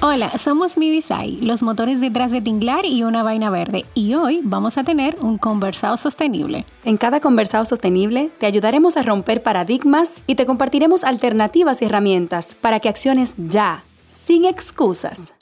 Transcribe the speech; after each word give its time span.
Hola, 0.00 0.38
somos 0.38 0.78
Mivisai, 0.78 1.38
los 1.38 1.64
motores 1.64 2.00
detrás 2.00 2.30
de 2.30 2.40
Tinglar 2.40 2.84
y 2.84 3.02
una 3.02 3.24
vaina 3.24 3.50
verde, 3.50 3.84
y 3.94 4.14
hoy 4.14 4.42
vamos 4.44 4.78
a 4.78 4.84
tener 4.84 5.16
un 5.20 5.38
conversado 5.38 5.96
sostenible. 5.96 6.64
En 6.84 6.96
cada 6.96 7.18
conversado 7.18 7.64
sostenible 7.64 8.30
te 8.38 8.46
ayudaremos 8.46 8.96
a 8.96 9.02
romper 9.02 9.42
paradigmas 9.42 10.22
y 10.28 10.36
te 10.36 10.46
compartiremos 10.46 11.02
alternativas 11.02 11.82
y 11.82 11.86
herramientas 11.86 12.54
para 12.54 12.78
que 12.78 12.88
acciones 12.88 13.34
ya, 13.48 13.82
sin 14.08 14.44
excusas. 14.44 15.34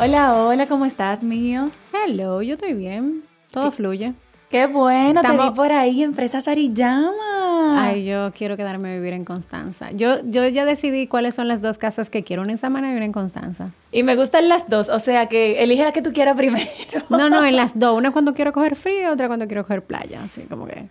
Hola, 0.00 0.34
hola, 0.42 0.66
¿cómo 0.68 0.86
estás, 0.86 1.22
mío? 1.22 1.68
Hello, 1.92 2.40
yo 2.40 2.54
estoy 2.54 2.72
bien. 2.72 3.24
Todo 3.50 3.70
fluye. 3.70 4.14
Qué 4.54 4.68
bueno, 4.68 5.20
te 5.20 5.32
vi 5.32 5.50
por 5.50 5.72
ahí 5.72 6.04
en 6.04 6.14
Fresa 6.14 6.40
Sarillama. 6.40 7.88
Ay, 7.88 8.04
yo 8.04 8.30
quiero 8.32 8.56
quedarme 8.56 8.92
a 8.92 8.94
vivir 8.94 9.12
en 9.12 9.24
Constanza. 9.24 9.90
Yo, 9.90 10.24
yo 10.26 10.46
ya 10.46 10.64
decidí 10.64 11.08
cuáles 11.08 11.34
son 11.34 11.48
las 11.48 11.60
dos 11.60 11.76
casas 11.76 12.08
que 12.08 12.22
quiero, 12.22 12.42
una 12.42 12.52
en 12.52 12.58
Samana 12.58 12.92
y 12.92 12.94
una 12.94 13.04
en 13.04 13.10
Constanza. 13.10 13.70
Y 13.90 14.04
me 14.04 14.14
gustan 14.14 14.48
las 14.48 14.70
dos, 14.70 14.88
o 14.90 15.00
sea 15.00 15.26
que 15.26 15.60
elige 15.64 15.82
la 15.82 15.90
que 15.90 16.02
tú 16.02 16.12
quieras 16.12 16.36
primero. 16.36 16.70
No, 17.08 17.28
no, 17.28 17.44
en 17.44 17.56
las 17.56 17.76
dos. 17.76 17.98
Una 17.98 18.12
cuando 18.12 18.32
quiero 18.32 18.52
coger 18.52 18.76
frío, 18.76 19.12
otra 19.12 19.26
cuando 19.26 19.48
quiero 19.48 19.64
coger 19.64 19.82
playa, 19.82 20.22
así 20.22 20.42
como 20.42 20.68
que... 20.68 20.86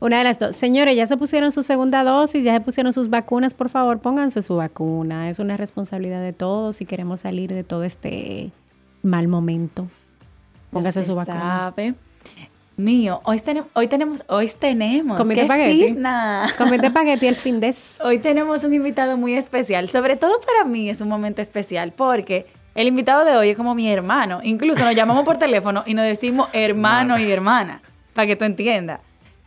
Una 0.00 0.18
de 0.18 0.24
las 0.24 0.38
dos. 0.38 0.54
Señores, 0.54 0.94
ya 0.94 1.06
se 1.06 1.16
pusieron 1.16 1.50
su 1.50 1.62
segunda 1.62 2.04
dosis, 2.04 2.44
ya 2.44 2.52
se 2.52 2.60
pusieron 2.60 2.92
sus 2.92 3.08
vacunas, 3.08 3.54
por 3.54 3.70
favor, 3.70 4.00
pónganse 4.00 4.42
su 4.42 4.56
vacuna. 4.56 5.30
Es 5.30 5.38
una 5.38 5.56
responsabilidad 5.56 6.20
de 6.20 6.34
todos 6.34 6.76
si 6.76 6.84
queremos 6.84 7.20
salir 7.20 7.54
de 7.54 7.64
todo 7.64 7.84
este 7.84 8.50
mal 9.02 9.28
momento. 9.28 9.88
Póngase 10.70 11.04
su 11.04 11.14
vacuna 11.14 11.72
mío. 12.78 13.20
Hoy, 13.24 13.38
tenemos, 13.40 13.68
hoy 13.74 13.88
tenemos, 13.88 14.24
hoy 14.28 14.50
tenemos. 14.58 15.18
Comete 15.18 15.42
espagueti. 15.42 15.96
Comete 16.56 16.86
espagueti 16.88 17.26
el 17.26 17.34
fin 17.34 17.60
de. 17.60 17.74
Hoy 18.02 18.18
tenemos 18.18 18.64
un 18.64 18.72
invitado 18.72 19.16
muy 19.16 19.34
especial. 19.34 19.88
Sobre 19.88 20.16
todo 20.16 20.40
para 20.40 20.64
mí 20.64 20.88
es 20.88 21.00
un 21.00 21.08
momento 21.08 21.42
especial 21.42 21.92
porque 21.92 22.46
el 22.74 22.86
invitado 22.86 23.24
de 23.24 23.36
hoy 23.36 23.50
es 23.50 23.56
como 23.56 23.74
mi 23.74 23.90
hermano. 23.90 24.40
Incluso 24.42 24.84
nos 24.84 24.94
llamamos 24.94 25.24
por 25.24 25.36
teléfono 25.36 25.82
y 25.84 25.94
nos 25.94 26.04
decimos 26.04 26.48
hermano 26.52 27.18
y 27.18 27.30
hermana, 27.30 27.82
para 28.14 28.26
que 28.26 28.36
tú 28.36 28.44
entiendas. 28.44 29.00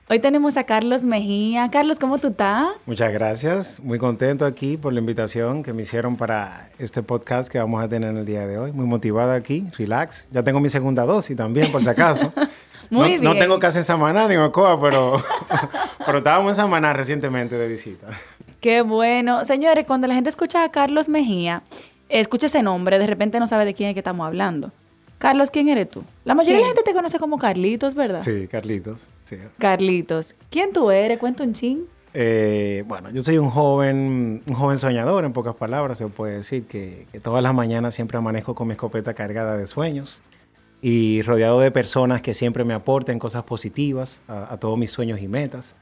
Hoy 0.10 0.20
tenemos 0.20 0.58
a 0.58 0.66
Carlos 0.66 1.06
Mejía. 1.06 1.70
Carlos, 1.72 1.98
¿cómo 1.98 2.18
tú 2.18 2.28
estás? 2.28 2.68
Muchas 2.86 3.14
gracias. 3.14 3.80
Muy 3.80 3.98
contento 3.98 4.46
aquí 4.46 4.76
por 4.76 4.92
la 4.92 5.00
invitación 5.00 5.64
que 5.64 5.72
me 5.72 5.84
hicieron 5.84 6.18
para 6.18 6.70
este 6.80 7.02
podcast 7.02 7.50
que 7.50 7.60
vamos 7.60 7.82
a 7.82 7.88
tener 7.88 8.10
en 8.10 8.18
el 8.18 8.26
día 8.26 8.46
de 8.46 8.58
hoy. 8.58 8.74
Muy 8.74 8.86
motivado 8.86 9.32
aquí, 9.32 9.64
relax. 9.78 10.28
Ya 10.30 10.44
tengo 10.44 10.60
mi 10.60 10.68
segunda 10.68 11.06
dosis 11.06 11.38
también, 11.38 11.72
por 11.72 11.82
si 11.82 11.90
acaso. 11.90 12.34
Muy 12.92 13.08
bien. 13.12 13.24
No 13.24 13.36
tengo 13.36 13.58
casa 13.58 13.80
en 13.80 13.86
Samaná 13.86 14.28
ni 14.28 14.36
en 14.36 14.42
Ocoa, 14.42 14.80
pero, 14.80 15.16
pero 16.06 16.18
estábamos 16.18 16.52
en 16.52 16.56
Samaná 16.56 16.92
recientemente 16.92 17.58
de 17.58 17.68
visita. 17.68 18.08
Qué 18.60 18.82
bueno. 18.82 19.46
Señores, 19.46 19.86
cuando 19.88 20.08
la 20.08 20.14
gente 20.14 20.30
escucha 20.30 20.66
a 20.66 20.72
Carlos 20.72 21.08
Mejía, 21.08 21.64
escucha 22.10 22.48
ese 22.48 22.62
nombre, 22.62 23.00
de 23.00 23.08
repente 23.08 23.40
no 23.40 23.48
sabe 23.48 23.64
de 23.64 23.74
quién 23.74 23.90
es 23.90 23.96
que 23.96 24.02
estamos 24.02 24.28
hablando. 24.28 24.72
Carlos, 25.20 25.52
¿quién 25.52 25.70
eres 25.70 25.90
tú? 25.90 26.04
La 26.26 26.36
mayoría 26.36 26.58
de 26.58 26.64
la 26.64 26.68
gente 26.68 26.84
te 26.84 26.94
conoce 26.94 27.18
como 27.18 27.38
Carlitos, 27.38 27.96
¿verdad? 27.96 28.20
Sí, 28.20 28.48
Carlitos. 28.50 29.10
Sí. 29.24 29.38
Carlitos. 29.58 30.36
¿Quién 30.50 30.74
tú 30.74 30.92
eres? 30.92 31.18
Cuenta 31.18 31.44
un 31.44 31.54
ching. 31.54 31.86
Eh, 32.14 32.84
bueno, 32.88 33.10
yo 33.12 33.24
soy 33.24 33.38
un 33.38 33.50
joven, 33.50 34.44
un 34.46 34.54
joven 34.54 34.78
soñador, 34.78 35.24
en 35.24 35.32
pocas 35.32 35.56
palabras, 35.56 35.98
se 35.98 36.08
puede 36.08 36.38
decir, 36.38 36.66
que, 36.66 37.08
que 37.14 37.22
todas 37.22 37.42
las 37.42 37.54
mañanas 37.54 37.96
siempre 37.96 38.18
amanezco 38.18 38.54
con 38.54 38.68
mi 38.68 38.74
escopeta 38.74 39.14
cargada 39.14 39.56
de 39.56 39.66
sueños 39.66 40.22
y 40.82 41.22
rodeado 41.22 41.60
de 41.60 41.72
personas 41.72 42.22
que 42.22 42.34
siempre 42.34 42.64
me 42.64 42.74
aporten 42.74 43.20
cosas 43.20 43.44
positivas 43.44 44.22
a, 44.28 44.58
todos 44.58 44.78
mis 44.78 44.92
sueños 44.92 45.22
y 45.22 45.28
metas. 45.28 45.76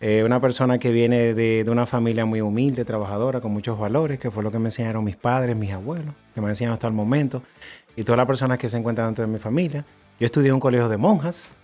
Eh, 0.00 0.24
una 0.24 0.40
persona 0.40 0.78
que 0.78 0.90
viene 0.90 1.32
de, 1.32 1.64
una 1.68 1.86
familia 1.86 2.24
muy 2.24 2.40
humilde, 2.40 2.84
trabajadora, 2.84 3.40
con 3.40 3.52
muchos 3.52 3.78
valores, 3.78 4.18
que 4.18 4.32
fue 4.32 4.42
lo 4.42 4.50
que 4.50 4.58
me 4.58 4.68
enseñaron 4.68 5.04
mis 5.04 5.16
padres, 5.16 5.56
mis 5.56 5.70
abuelos, 5.70 6.12
que 6.34 6.40
me 6.40 6.46
han 6.46 6.50
enseñado 6.50 6.74
hasta 6.74 6.88
el 6.88 6.92
momento, 6.92 7.42
y 7.94 8.02
todas 8.02 8.16
las 8.16 8.26
personas 8.26 8.58
que 8.58 8.68
se 8.68 8.76
encuentran 8.76 9.08
dentro 9.08 9.24
de 9.24 9.32
mi 9.32 9.38
familia. 9.38 9.84
Yo 10.18 10.26
estudié 10.26 10.48
en 10.48 10.54
un 10.54 10.60
colegio 10.60 10.88
de 10.88 10.96
monjas, 10.96 11.54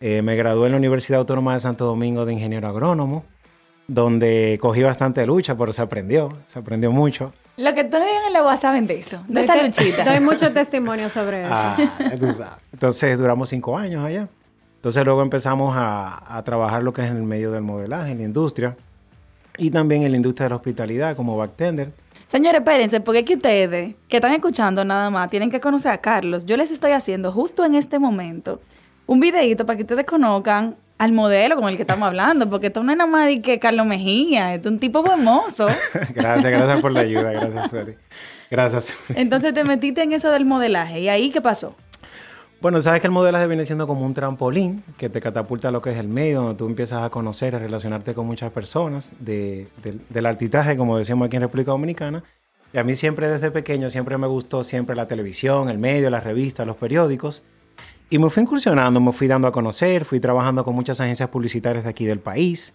eh, 0.00 0.22
me 0.22 0.34
gradué 0.34 0.66
en 0.66 0.72
la 0.72 0.78
Universidad 0.78 1.20
Autónoma 1.20 1.54
de 1.54 1.60
Santo 1.60 1.84
Domingo 1.84 2.26
de 2.26 2.32
ingeniero 2.32 2.66
agrónomo, 2.66 3.24
donde 3.86 4.58
cogí 4.60 4.82
bastante 4.82 5.24
lucha, 5.24 5.56
pero 5.56 5.72
se 5.72 5.82
aprendió, 5.82 6.30
se 6.48 6.58
aprendió 6.58 6.90
mucho. 6.90 7.32
Lo 7.56 7.72
que 7.74 7.84
tú 7.84 7.98
me 7.98 8.26
en 8.26 8.32
la 8.32 8.42
WhatsApp 8.42 8.62
saben 8.62 8.86
de 8.86 8.98
eso, 8.98 9.22
de 9.28 9.40
esa 9.42 9.62
luchita. 9.62 10.04
Doy 10.10 10.20
mucho 10.20 10.52
testimonio 10.52 11.08
sobre 11.08 11.44
eso. 11.44 11.52
Ah, 11.52 11.76
Entonces 12.72 13.18
duramos 13.18 13.48
cinco 13.48 13.78
años 13.78 14.04
allá. 14.04 14.28
Entonces 14.76 15.04
luego 15.04 15.22
empezamos 15.22 15.74
a, 15.76 16.36
a, 16.36 16.42
trabajar 16.42 16.82
lo 16.82 16.92
que 16.92 17.02
es 17.02 17.10
en 17.10 17.16
el 17.16 17.22
medio 17.22 17.52
del 17.52 17.62
modelaje, 17.62 18.12
en 18.12 18.18
la 18.18 18.24
industria. 18.24 18.76
Y 19.56 19.70
también 19.70 20.02
en 20.02 20.10
la 20.10 20.16
industria 20.16 20.46
de 20.46 20.50
la 20.50 20.56
hospitalidad 20.56 21.16
como 21.16 21.36
backtender. 21.36 21.92
Señores, 22.26 22.60
espérense, 22.60 23.00
porque 23.00 23.20
es 23.20 23.24
que 23.24 23.34
ustedes 23.34 23.94
que 24.08 24.16
están 24.16 24.32
escuchando 24.32 24.84
nada 24.84 25.08
más 25.10 25.30
tienen 25.30 25.50
que 25.50 25.60
conocer 25.60 25.92
a 25.92 25.98
Carlos. 25.98 26.44
Yo 26.44 26.56
les 26.56 26.72
estoy 26.72 26.90
haciendo 26.90 27.30
justo 27.30 27.64
en 27.64 27.76
este 27.76 28.00
momento 28.00 28.60
un 29.06 29.20
videito 29.20 29.64
para 29.64 29.76
que 29.76 29.82
ustedes 29.82 30.04
conozcan 30.04 30.74
al 30.98 31.12
modelo 31.12 31.56
con 31.56 31.68
el 31.68 31.76
que 31.76 31.82
estamos 31.82 32.06
hablando, 32.06 32.48
porque 32.48 32.68
esto 32.68 32.82
no 32.82 32.92
es 32.92 32.98
nada 32.98 33.10
más 33.10 33.26
de 33.26 33.42
que 33.42 33.58
Carlos 33.58 33.86
Mejía, 33.86 34.54
es 34.54 34.64
un 34.66 34.78
tipo 34.78 35.04
hermoso. 35.10 35.66
gracias, 36.14 36.52
gracias 36.52 36.80
por 36.80 36.92
la 36.92 37.00
ayuda, 37.00 37.32
gracias, 37.32 37.70
Sueli. 37.70 37.94
Gracias. 38.50 38.96
Entonces 39.14 39.52
te 39.54 39.64
metiste 39.64 40.02
en 40.02 40.12
eso 40.12 40.30
del 40.30 40.44
modelaje, 40.44 41.00
¿y 41.00 41.08
ahí 41.08 41.30
qué 41.30 41.40
pasó? 41.40 41.74
Bueno, 42.60 42.80
sabes 42.80 43.02
que 43.02 43.08
el 43.08 43.12
modelaje 43.12 43.46
viene 43.46 43.66
siendo 43.66 43.86
como 43.86 44.06
un 44.06 44.14
trampolín 44.14 44.82
que 44.96 45.10
te 45.10 45.20
catapulta 45.20 45.68
a 45.68 45.70
lo 45.70 45.82
que 45.82 45.90
es 45.90 45.98
el 45.98 46.08
medio, 46.08 46.40
donde 46.40 46.54
tú 46.54 46.66
empiezas 46.66 47.02
a 47.02 47.10
conocer, 47.10 47.54
a 47.54 47.58
relacionarte 47.58 48.14
con 48.14 48.26
muchas 48.26 48.52
personas 48.52 49.12
de, 49.18 49.66
del 50.08 50.24
artitaje, 50.24 50.74
como 50.74 50.96
decíamos 50.96 51.26
aquí 51.26 51.36
en 51.36 51.42
República 51.42 51.72
Dominicana. 51.72 52.24
Y 52.72 52.78
a 52.78 52.82
mí 52.82 52.94
siempre 52.94 53.28
desde 53.28 53.50
pequeño, 53.50 53.90
siempre 53.90 54.16
me 54.16 54.26
gustó 54.26 54.64
siempre 54.64 54.96
la 54.96 55.06
televisión, 55.06 55.68
el 55.68 55.76
medio, 55.76 56.08
las 56.08 56.24
revistas, 56.24 56.66
los 56.66 56.76
periódicos. 56.76 57.42
Y 58.10 58.18
me 58.18 58.30
fui 58.30 58.42
incursionando, 58.42 59.00
me 59.00 59.12
fui 59.12 59.26
dando 59.26 59.48
a 59.48 59.52
conocer, 59.52 60.04
fui 60.04 60.20
trabajando 60.20 60.64
con 60.64 60.74
muchas 60.74 61.00
agencias 61.00 61.28
publicitarias 61.28 61.84
de 61.84 61.90
aquí 61.90 62.04
del 62.04 62.20
país, 62.20 62.72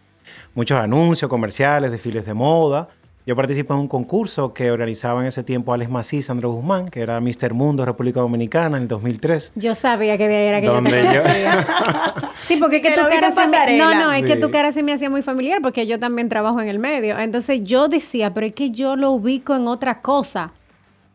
muchos 0.56 0.78
anuncios, 0.78 1.30
comerciales, 1.30 1.92
desfiles 1.92 2.26
de 2.26 2.34
moda. 2.34 2.90
Yo 3.26 3.36
participé 3.36 3.74
en 3.74 3.82
un 3.82 3.88
concurso 3.88 4.56
que 4.56 4.72
organizaba 4.72 5.22
en 5.22 5.28
ese 5.28 5.44
tiempo 5.44 5.72
Alex 5.72 5.92
Macís, 5.92 6.26
Sandro 6.26 6.50
Guzmán, 6.52 6.90
que 6.90 7.02
era 7.02 7.20
Mr. 7.20 7.54
Mundo 7.54 7.86
República 7.86 8.22
Dominicana 8.22 8.78
en 8.78 8.84
el 8.84 8.88
2003. 8.88 9.52
Yo 9.54 9.76
sabía 9.76 10.18
que 10.18 10.28
de 10.28 10.36
ahí 10.36 10.46
era 10.48 10.62
que 10.62 10.66
yo 10.66 10.82
te 10.82 10.90
conocía. 10.90 11.68
sí, 12.48 12.58
porque 12.58 12.78
es 12.78 12.82
que, 12.82 12.92
tu 12.94 13.08
cara 13.08 13.30
se 13.30 13.48
me... 13.48 13.78
No, 13.78 13.94
no, 13.94 14.12
es 14.12 14.26
que 14.26 14.36
tu 14.38 14.50
cara 14.50 14.72
se 14.72 14.82
me 14.82 14.94
hacía 14.94 15.12
muy 15.12 15.22
familiar 15.22 15.62
porque 15.62 15.86
yo 15.86 16.00
también 16.00 16.28
trabajo 16.28 16.60
en 16.60 16.70
el 16.70 16.80
medio. 16.80 17.20
Entonces 17.20 17.62
yo 17.64 17.88
decía, 17.88 18.34
pero 18.34 18.48
es 18.48 18.54
que 18.54 18.72
yo 18.72 18.96
lo 18.96 19.12
ubico 19.12 19.56
en 19.56 19.68
otra 19.68 20.02
cosa. 20.02 20.52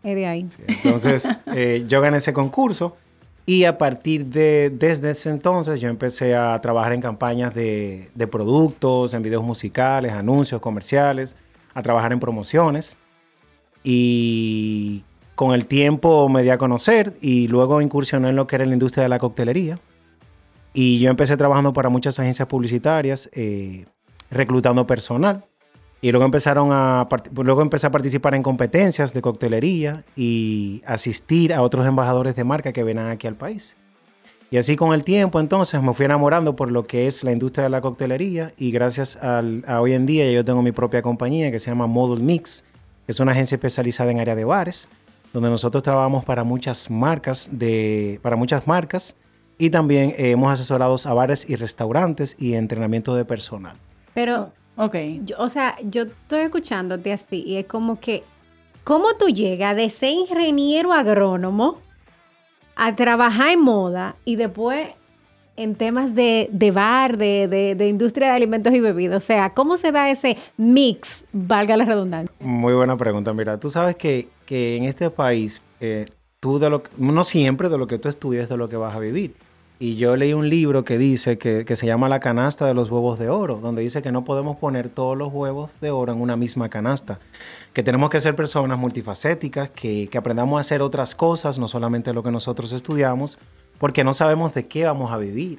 Es 0.05 0.15
de 0.15 0.27
ahí. 0.27 0.47
entonces 0.85 1.35
eh, 1.53 1.85
yo 1.89 2.01
gané 2.01 2.19
ese 2.19 2.33
concurso 2.33 2.97
y 3.47 3.65
a 3.65 3.77
partir 3.77 4.27
de, 4.27 4.71
desde 4.71 5.11
ese 5.11 5.29
entonces, 5.29 5.81
yo 5.81 5.89
empecé 5.89 6.35
a 6.35 6.59
trabajar 6.63 6.95
en 6.95 7.03
campañas 7.03 7.55
de, 7.55 8.09
productos, 8.31 9.13
en 9.13 9.23
videos 9.23 9.45
musicales, 9.45 10.13
anuncios 10.13 10.63
comerciales, 10.63 11.37
a 11.75 11.83
trabajar 11.83 12.13
en 12.13 12.21
promociones. 12.21 12.99
Y 13.83 15.05
con 15.35 15.53
el 15.53 15.67
tiempo 15.67 16.27
me 16.31 16.43
di 16.43 16.49
a 16.49 16.57
conocer 16.57 17.15
y 17.21 17.49
luego 17.49 17.83
incursioné 17.83 18.31
en 18.31 18.37
lo 18.37 18.47
que 18.47 18.57
era 18.57 18.65
la 18.65 18.73
industria 18.73 19.03
de 19.03 19.11
la 19.11 19.19
coctelería. 19.19 19.79
Y 20.73 20.99
yo 21.01 21.11
empecé 21.11 21.37
trabajando 21.37 21.75
para 21.75 21.91
muchas 21.91 22.19
agencias 22.19 22.49
publicitarias, 22.49 23.29
eh, 23.35 23.85
reclutando 24.31 24.87
personal. 24.87 25.45
Y 26.05 26.13
luego, 26.13 26.27
empezaron 26.27 26.69
a, 26.71 27.09
luego 27.35 27.63
empecé 27.63 27.87
a 27.87 27.91
participar 27.91 28.35
en 28.35 28.43
competencias 28.43 29.15
de 29.15 29.23
coctelería 29.23 30.05
y 30.15 30.83
asistir 30.87 31.55
a 31.55 31.63
otros 31.63 31.87
embajadores 31.87 32.37
de 32.37 32.45
marca 32.45 32.75
que 32.75 32.85
venían 32.85 33.07
aquí 33.07 33.27
al 33.27 33.37
país. 33.37 33.75
Y 34.51 34.59
así 34.59 34.77
con 34.77 34.93
el 34.93 35.03
tiempo 35.03 35.41
entonces 35.41 35.83
me 35.83 35.95
fui 35.95 36.05
enamorando 36.05 36.57
por 36.57 36.71
lo 36.71 36.85
que 36.85 37.07
es 37.07 37.25
la 37.25 37.33
industria 37.33 37.65
de 37.65 37.71
la 37.71 37.81
coctelería 37.81 38.53
y 38.59 38.71
gracias 38.71 39.17
al, 39.17 39.65
a 39.67 39.81
hoy 39.81 39.95
en 39.95 40.05
día 40.05 40.31
yo 40.31 40.45
tengo 40.45 40.61
mi 40.61 40.73
propia 40.73 41.01
compañía 41.01 41.51
que 41.51 41.59
se 41.59 41.71
llama 41.71 41.87
Model 41.87 42.23
Mix, 42.23 42.65
que 43.07 43.13
es 43.13 43.19
una 43.19 43.33
agencia 43.33 43.55
especializada 43.55 44.11
en 44.11 44.21
área 44.21 44.35
de 44.35 44.45
bares, 44.45 44.89
donde 45.33 45.49
nosotros 45.49 45.83
trabajamos 45.83 46.27
para 46.27 46.45
muchas 46.45 46.91
marcas, 46.91 47.49
de, 47.51 48.21
para 48.21 48.37
muchas 48.37 48.67
marcas 48.67 49.17
y 49.57 49.71
también 49.71 50.11
eh, 50.19 50.33
hemos 50.33 50.53
asesorado 50.53 50.97
a 51.03 51.15
bares 51.15 51.49
y 51.49 51.57
restaurantes 51.57 52.37
y 52.39 52.53
entrenamiento 52.53 53.15
de 53.15 53.25
personal. 53.25 53.79
Pero 54.13 54.53
Ok. 54.77 54.97
o 55.39 55.49
sea, 55.49 55.77
yo 55.85 56.03
estoy 56.03 56.41
escuchándote 56.41 57.13
así 57.13 57.45
y 57.47 57.57
es 57.57 57.67
como 57.67 58.01
que 58.01 58.25
¿cómo 58.83 59.15
tú 59.19 59.29
llegas 59.29 59.77
de 59.77 59.89
ser 59.89 60.11
ingeniero 60.11 60.93
agrónomo 60.93 61.79
a 62.77 62.95
trabajar 62.97 63.51
en 63.51 63.61
moda 63.61 64.17
y 64.25 64.37
después 64.37 64.89
en 65.57 65.77
temas 65.77 66.17
de, 66.17 66.49
de 66.51 66.71
bar, 66.73 67.17
de, 67.17 67.47
de- 67.47 67.77
de 67.77 67.89
industria 67.89 68.29
de 68.31 68.35
alimentos 68.35 68.75
y 68.75 68.81
bebidas? 68.81 69.23
O 69.23 69.27
sea, 69.27 69.51
¿cómo 69.55 69.77
se 69.77 69.93
da 69.93 70.11
ese 70.11 70.37
mix, 70.57 71.25
valga 71.33 71.77
la 71.77 71.85
redundancia? 71.85 72.35
Muy 72.41 72.73
buena 72.75 72.97
pregunta. 72.97 73.33
Mira, 73.33 73.61
tú 73.61 73.71
sabes 73.71 73.95
que, 73.95 74.29
que 74.45 74.77
en 74.77 74.85
este 74.87 75.09
país, 75.11 75.63
eh, 75.81 76.07
tú 76.41 76.59
de 76.59 76.69
lo 76.71 76.83
que- 76.83 76.91
no 76.99 77.23
siempre 77.23 77.69
de 77.69 77.79
lo 77.79 77.87
que 77.87 77.99
tú 77.99 78.09
estudias 78.09 78.49
de 78.49 78.57
lo 78.57 78.69
que 78.69 78.77
vas 78.77 78.97
a 78.97 78.99
vivir. 78.99 79.35
Y 79.81 79.97
yo 79.97 80.15
leí 80.17 80.33
un 80.33 80.49
libro 80.49 80.85
que 80.85 80.99
dice 80.99 81.37
que, 81.37 81.65
que 81.65 81.75
se 81.75 81.87
llama 81.87 82.09
La 82.09 82.21
canasta 82.21 82.65
de 82.65 82.75
los 82.75 82.91
huevos 82.91 83.19
de 83.19 83.29
oro, 83.29 83.57
donde 83.57 83.83
dice 83.83 84.03
que 84.03 84.13
no 84.13 84.25
podemos 84.25 84.57
poner 84.57 84.89
todos 84.89 85.19
los 85.19 85.33
huevos 85.33 85.81
de 85.81 85.91
oro 85.91 86.13
en 86.13 86.21
una 86.21 86.37
misma 86.37 86.69
canasta, 86.69 87.19
que 87.73 87.83
tenemos 87.83 88.09
que 88.09 88.21
ser 88.21 88.37
personas 88.37 88.79
multifacéticas, 88.79 89.71
que, 89.71 90.09
que 90.09 90.19
aprendamos 90.19 90.59
a 90.59 90.61
hacer 90.61 90.81
otras 90.81 91.17
cosas, 91.17 91.59
no 91.59 91.67
solamente 91.67 92.13
lo 92.13 92.23
que 92.23 92.31
nosotros 92.31 92.71
estudiamos, 92.73 93.37
porque 93.79 94.05
no 94.05 94.15
sabemos 94.15 94.55
de 94.55 94.69
qué 94.69 94.85
vamos 94.85 95.11
a 95.11 95.19
vivir. 95.19 95.59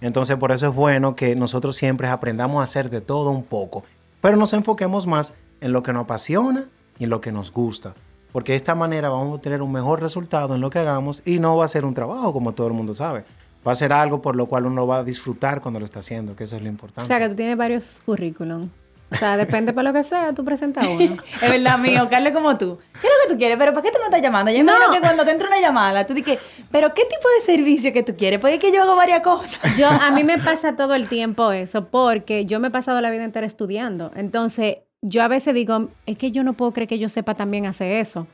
Entonces 0.00 0.36
por 0.36 0.50
eso 0.50 0.66
es 0.66 0.74
bueno 0.74 1.14
que 1.14 1.36
nosotros 1.36 1.76
siempre 1.76 2.08
aprendamos 2.08 2.60
a 2.60 2.64
hacer 2.64 2.90
de 2.90 3.00
todo 3.00 3.30
un 3.30 3.44
poco, 3.44 3.84
pero 4.20 4.36
nos 4.36 4.52
enfoquemos 4.54 5.06
más 5.06 5.34
en 5.60 5.72
lo 5.72 5.84
que 5.84 5.92
nos 5.92 6.04
apasiona 6.04 6.64
y 6.98 7.04
en 7.04 7.10
lo 7.10 7.20
que 7.20 7.30
nos 7.30 7.52
gusta. 7.52 7.94
Porque 8.32 8.52
de 8.52 8.56
esta 8.56 8.74
manera 8.74 9.08
vamos 9.10 9.38
a 9.38 9.42
tener 9.42 9.62
un 9.62 9.70
mejor 9.70 10.00
resultado 10.00 10.56
en 10.56 10.60
lo 10.60 10.70
que 10.70 10.80
hagamos 10.80 11.22
y 11.24 11.38
no 11.38 11.56
va 11.56 11.66
a 11.66 11.68
ser 11.68 11.84
un 11.84 11.94
trabajo 11.94 12.32
como 12.32 12.52
todo 12.52 12.66
el 12.66 12.72
mundo 12.72 12.94
sabe. 12.94 13.24
Va 13.66 13.72
a 13.72 13.74
ser 13.76 13.92
algo 13.92 14.20
por 14.20 14.34
lo 14.36 14.46
cual 14.46 14.66
uno 14.66 14.86
va 14.86 14.98
a 14.98 15.04
disfrutar 15.04 15.60
cuando 15.60 15.78
lo 15.78 15.84
está 15.84 16.00
haciendo, 16.00 16.34
que 16.34 16.44
eso 16.44 16.56
es 16.56 16.62
lo 16.62 16.68
O 16.68 16.72
importante. 16.72 17.06
sea, 17.06 17.18
que 17.18 17.28
tú 17.28 17.36
tienes 17.36 17.56
varios 17.56 17.98
currículum. 18.04 18.68
O 19.10 19.14
sea, 19.14 19.36
depende 19.36 19.74
para 19.74 19.90
lo 19.90 19.92
que 19.94 20.02
sea, 20.04 20.32
tú 20.32 20.42
presentas 20.42 20.86
uno. 20.88 21.16
Es 21.42 21.50
verdad, 21.50 21.78
mío, 21.78 22.08
Carlos, 22.10 22.32
como 22.32 22.56
tú. 22.56 22.78
¿Qué 23.00 23.06
es 23.06 23.12
lo 23.12 23.28
que 23.28 23.34
tú 23.34 23.38
quieres? 23.38 23.58
¿Pero 23.58 23.72
para 23.72 23.82
qué 23.82 23.90
tú 23.92 23.98
me 23.98 24.04
estás 24.06 24.22
llamando? 24.22 24.50
Yo 24.50 24.64
No. 24.64 24.72
imagino 24.74 24.92
que 24.94 25.00
cuando 25.00 25.24
te 25.26 25.30
entra 25.32 25.48
una 25.48 25.60
llamada, 25.60 26.06
tú 26.06 26.14
dices, 26.14 26.38
¿pero 26.70 26.94
qué 26.94 27.02
tipo 27.04 27.28
de 27.38 27.44
servicio 27.44 27.92
que 27.92 28.02
tú 28.02 28.16
quieres? 28.16 28.40
Porque 28.40 28.54
es 28.54 28.60
que 28.60 28.72
yo 28.72 28.82
hago 28.82 28.96
varias 28.96 29.20
cosas. 29.20 29.60
Yo, 29.78 29.86
a 29.88 30.10
mí 30.12 30.24
me 30.24 30.38
pasa 30.38 30.74
todo 30.76 30.94
el 30.94 31.08
tiempo 31.08 31.52
eso, 31.52 31.84
porque 31.88 32.46
yo 32.46 32.58
me 32.58 32.68
he 32.68 32.70
pasado 32.70 33.00
la 33.02 33.10
vida 33.10 33.22
entera 33.24 33.46
estudiando. 33.46 34.10
Entonces, 34.16 34.78
yo 35.02 35.22
a 35.22 35.28
veces 35.28 35.52
digo, 35.54 35.88
es 36.06 36.16
que 36.16 36.32
yo 36.32 36.42
no 36.42 36.54
puedo 36.54 36.72
creer 36.72 36.88
que 36.88 36.98
yo 36.98 37.08
sepa 37.10 37.34
también 37.34 37.66
hacer 37.66 37.92
eso. 37.92 38.26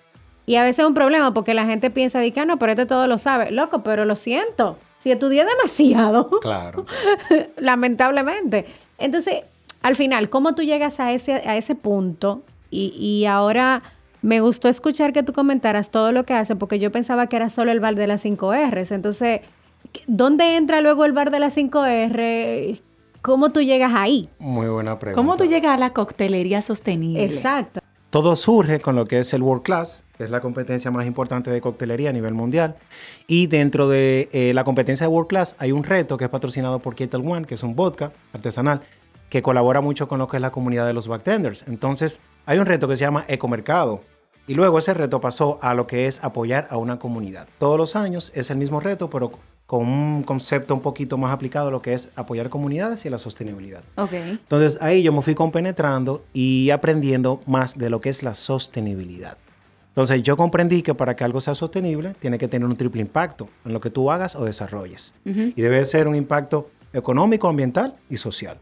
Y 0.47 0.55
a 0.57 0.63
veces 0.63 0.79
es 0.81 0.87
un 0.87 0.95
problema 0.95 1.35
porque 1.35 1.55
la 1.55 1.67
gente 1.67 1.91
piensa, 1.91 2.21
de 2.21 2.31
que, 2.33 2.41
"Ah, 2.41 2.45
no, 2.45 2.59
pero 2.59 2.73
este 2.73 2.87
todo 2.87 3.07
lo 3.09 3.19
sabe. 3.19 3.51
Loco, 3.51 3.83
pero 3.83 4.05
lo 4.05 4.15
siento. 4.17 4.79
Si 4.99 5.11
estudié 5.11 5.45
demasiado, 5.45 6.29
Claro. 6.41 6.85
lamentablemente. 7.56 8.67
Entonces, 8.99 9.45
al 9.83 9.97
final, 9.97 10.29
¿cómo 10.29 10.55
tú 10.55 10.62
llegas 10.62 11.00
a 11.00 11.12
ese, 11.12 11.35
a 11.35 11.56
ese 11.56 11.75
punto? 11.75 12.43
Y, 12.71 12.89
y 12.99 13.27
ahora 13.27 13.83
me 14.23 14.41
gustó 14.41 14.69
escuchar 14.69 15.12
que 15.12 15.23
tú 15.23 15.33
comentaras 15.33 15.91
todo 15.91 16.12
lo 16.12 16.25
que 16.25 16.35
hace, 16.35 16.56
porque 16.56 16.79
yo 16.79 16.91
pensaba 16.91 17.29
que 17.29 17.37
era 17.37 17.49
solo 17.49 17.71
el 17.71 17.81
bar 17.81 17.95
de 17.95 18.06
las 18.06 18.21
5 18.23 18.53
R's. 18.71 18.91
Entonces, 18.91 19.41
¿dónde 20.06 20.56
entra 20.56 20.81
luego 20.81 21.05
el 21.05 21.12
bar 21.12 21.31
de 21.31 21.39
las 21.41 21.55
5 21.55 21.85
R? 21.85 22.81
¿Cómo 23.23 23.50
tú 23.50 23.61
llegas 23.62 23.93
ahí? 23.95 24.29
Muy 24.39 24.67
buena 24.69 24.99
pregunta. 24.99 25.21
¿Cómo 25.21 25.37
tú 25.37 25.45
llegas 25.45 25.77
a 25.77 25.79
la 25.79 25.91
coctelería 25.91 26.62
sostenible? 26.62 27.25
Exacto. 27.25 27.81
Todo 28.11 28.37
surge 28.37 28.81
con 28.81 28.97
lo 28.97 29.05
que 29.05 29.19
es 29.19 29.35
el 29.35 29.43
World 29.43 29.63
Class, 29.63 30.05
que 30.17 30.25
es 30.25 30.31
la 30.31 30.41
competencia 30.41 30.91
más 30.91 31.07
importante 31.07 31.51
de 31.51 31.61
coctelería 31.61 32.09
a 32.09 32.13
nivel 32.15 32.33
mundial. 32.33 32.77
Y 33.27 33.49
dentro 33.49 33.87
de 33.87 34.31
eh, 34.33 34.53
la 34.55 34.65
competencia 34.65 35.07
de 35.07 35.13
World 35.13 35.29
Class 35.29 35.57
hay 35.59 35.73
un 35.73 35.85
reto 35.85 36.17
que 36.17 36.25
es 36.25 36.31
patrocinado 36.31 36.79
por 36.79 36.95
Ketel 36.95 37.21
One, 37.21 37.47
que 37.47 37.55
es 37.55 37.63
un 37.63 37.77
vodka 37.77 38.13
artesanal, 38.33 38.81
que 39.29 39.43
colabora 39.43 39.83
mucho 39.83 40.09
con 40.09 40.19
lo 40.19 40.27
que 40.27 40.39
es 40.39 40.41
la 40.41 40.51
comunidad 40.51 40.87
de 40.87 40.95
los 40.95 41.07
bartenders. 41.07 41.65
Entonces, 41.69 42.21
hay 42.47 42.59
un 42.59 42.65
reto 42.65 42.89
que 42.89 42.97
se 42.97 43.03
llama 43.03 43.27
Ecomercado. 43.29 44.01
Y 44.49 44.55
luego 44.55 44.79
ese 44.79 44.95
reto 44.95 45.21
pasó 45.21 45.59
a 45.61 45.75
lo 45.75 45.87
que 45.87 46.06
es 46.06 46.25
apoyar 46.25 46.67
a 46.71 46.79
una 46.79 46.99
comunidad. 46.99 47.47
Todos 47.59 47.77
los 47.77 47.95
años 47.95 48.33
es 48.35 48.50
el 48.50 48.56
mismo 48.56 48.81
reto, 48.81 49.11
pero 49.11 49.31
con 49.67 49.87
un 49.87 50.23
concepto 50.23 50.73
un 50.73 50.81
poquito 50.81 51.19
más 51.19 51.31
aplicado 51.31 51.69
a 51.69 51.71
lo 51.71 51.83
que 51.83 51.93
es 51.93 52.09
apoyar 52.17 52.49
comunidades 52.49 53.05
y 53.05 53.11
la 53.11 53.19
sostenibilidad. 53.19 53.83
Ok. 53.97 54.15
Entonces 54.15 54.79
ahí 54.81 55.03
yo 55.03 55.12
me 55.12 55.21
fui 55.21 55.35
compenetrando 55.35 56.25
y 56.33 56.71
aprendiendo 56.71 57.43
más 57.45 57.77
de 57.77 57.91
lo 57.91 58.00
que 58.00 58.09
es 58.09 58.23
la 58.23 58.33
sostenibilidad. 58.33 59.37
Entonces 59.89 60.23
yo 60.23 60.39
comprendí 60.39 60.81
que 60.81 60.95
para 60.95 61.15
que 61.15 61.25
algo 61.25 61.43
sea 61.43 61.55
sostenible 61.55 62.15
tiene 62.19 62.39
que 62.39 62.49
tener 62.49 62.67
un 62.67 62.77
triple 62.77 63.03
impacto 63.03 63.50
en 63.67 63.75
lo 63.75 63.81
que 63.83 63.91
tú 63.91 64.11
hagas 64.11 64.35
o 64.35 64.47
desarrolles. 64.47 65.12
Y 65.25 65.61
debe 65.61 65.85
ser 65.85 66.09
un 66.09 66.15
impacto 66.15 66.71
económico, 66.95 67.49
ambiental 67.49 67.97
y 68.09 68.17
social. 68.17 68.59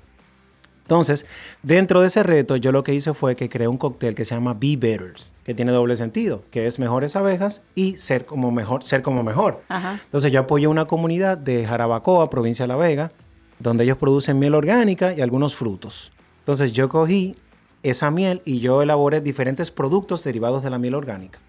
Entonces, 0.86 1.26
dentro 1.64 2.00
de 2.00 2.06
ese 2.06 2.22
reto, 2.22 2.54
yo 2.54 2.70
lo 2.70 2.84
que 2.84 2.94
hice 2.94 3.12
fue 3.12 3.34
que 3.34 3.48
creé 3.48 3.66
un 3.66 3.76
cóctel 3.76 4.14
que 4.14 4.24
se 4.24 4.36
llama 4.36 4.54
Be 4.54 4.76
Betters, 4.76 5.34
que 5.42 5.52
tiene 5.52 5.72
doble 5.72 5.96
sentido, 5.96 6.44
que 6.52 6.66
es 6.66 6.78
mejores 6.78 7.16
abejas 7.16 7.62
y 7.74 7.96
ser 7.96 8.24
como 8.24 8.52
mejor, 8.52 8.84
ser 8.84 9.02
como 9.02 9.24
mejor. 9.24 9.64
Ajá. 9.68 9.98
Entonces 10.04 10.30
yo 10.30 10.38
apoyo 10.38 10.70
una 10.70 10.84
comunidad 10.84 11.38
de 11.38 11.66
Jarabacoa, 11.66 12.30
provincia 12.30 12.62
de 12.62 12.68
La 12.68 12.76
Vega, 12.76 13.10
donde 13.58 13.82
ellos 13.82 13.98
producen 13.98 14.38
miel 14.38 14.54
orgánica 14.54 15.12
y 15.12 15.22
algunos 15.22 15.56
frutos. 15.56 16.12
Entonces 16.38 16.72
yo 16.72 16.88
cogí 16.88 17.34
esa 17.82 18.12
miel 18.12 18.40
y 18.44 18.60
yo 18.60 18.80
elaboré 18.80 19.20
diferentes 19.20 19.72
productos 19.72 20.22
derivados 20.22 20.62
de 20.62 20.70
la 20.70 20.78
miel 20.78 20.94
orgánica. 20.94 21.40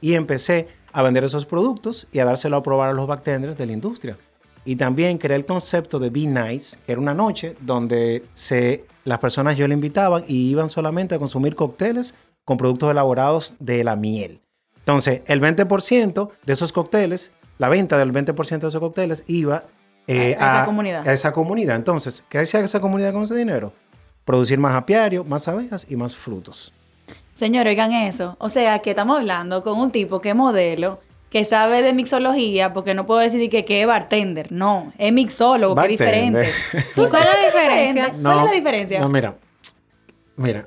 Y 0.00 0.14
empecé 0.14 0.66
a 0.92 1.02
vender 1.02 1.22
esos 1.22 1.46
productos 1.46 2.08
y 2.10 2.18
a 2.18 2.24
dárselo 2.24 2.56
a 2.56 2.62
probar 2.64 2.90
a 2.90 2.92
los 2.92 3.06
bartenders 3.06 3.56
de 3.56 3.66
la 3.66 3.72
industria. 3.72 4.16
Y 4.64 4.76
también 4.76 5.18
creé 5.18 5.36
el 5.36 5.46
concepto 5.46 5.98
de 5.98 6.10
Be 6.10 6.26
Nights, 6.26 6.78
que 6.84 6.92
era 6.92 7.00
una 7.00 7.14
noche 7.14 7.56
donde 7.60 8.24
se, 8.34 8.84
las 9.04 9.18
personas 9.18 9.56
yo 9.56 9.66
le 9.66 9.74
invitaban 9.74 10.24
y 10.28 10.50
iban 10.50 10.68
solamente 10.68 11.14
a 11.14 11.18
consumir 11.18 11.54
cócteles 11.54 12.14
con 12.44 12.58
productos 12.58 12.90
elaborados 12.90 13.54
de 13.58 13.84
la 13.84 13.96
miel. 13.96 14.40
Entonces, 14.78 15.22
el 15.26 15.40
20% 15.40 16.30
de 16.44 16.52
esos 16.52 16.72
cócteles, 16.72 17.32
la 17.58 17.68
venta 17.68 17.96
del 17.96 18.12
20% 18.12 18.60
de 18.60 18.68
esos 18.68 18.80
cócteles 18.80 19.24
iba 19.26 19.64
eh, 20.06 20.36
A 20.38 20.48
esa 20.48 20.64
comunidad. 20.64 21.06
a 21.06 21.12
esa 21.12 21.32
comunidad. 21.32 21.76
Entonces, 21.76 22.24
¿qué 22.28 22.38
hacía 22.38 22.60
esa 22.60 22.80
comunidad 22.80 23.12
con 23.12 23.22
ese 23.22 23.36
dinero? 23.36 23.72
Producir 24.24 24.58
más 24.58 24.74
apiario, 24.74 25.24
más 25.24 25.46
abejas 25.48 25.86
y 25.88 25.96
más 25.96 26.16
frutos. 26.16 26.72
Señor, 27.32 27.66
oigan 27.66 27.92
eso. 27.92 28.36
O 28.38 28.48
sea, 28.48 28.80
que 28.80 28.90
estamos 28.90 29.18
hablando 29.18 29.62
con 29.62 29.78
un 29.78 29.90
tipo 29.90 30.20
que 30.20 30.30
es 30.30 30.34
modelo, 30.36 31.00
que 31.30 31.44
sabe 31.44 31.82
de 31.82 31.92
mixología, 31.92 32.72
porque 32.72 32.92
no 32.92 33.06
puedo 33.06 33.20
decir 33.20 33.48
que, 33.48 33.64
que 33.64 33.80
es 33.80 33.86
bartender. 33.86 34.50
No, 34.50 34.92
es 34.98 35.12
mixólogo, 35.12 35.76
que 35.76 35.82
es 35.82 35.88
diferente. 35.88 36.50
¿Y 36.72 36.92
cuál 36.94 37.06
es 37.06 37.12
la 37.12 37.18
sabes 37.20 37.36
es 37.38 37.54
diferencia? 37.54 38.14
¿Cuál 38.20 38.38
es 38.38 38.44
la 38.44 38.52
diferencia? 38.52 39.00
No, 39.00 39.08
mira. 39.08 39.34
Mira, 40.36 40.66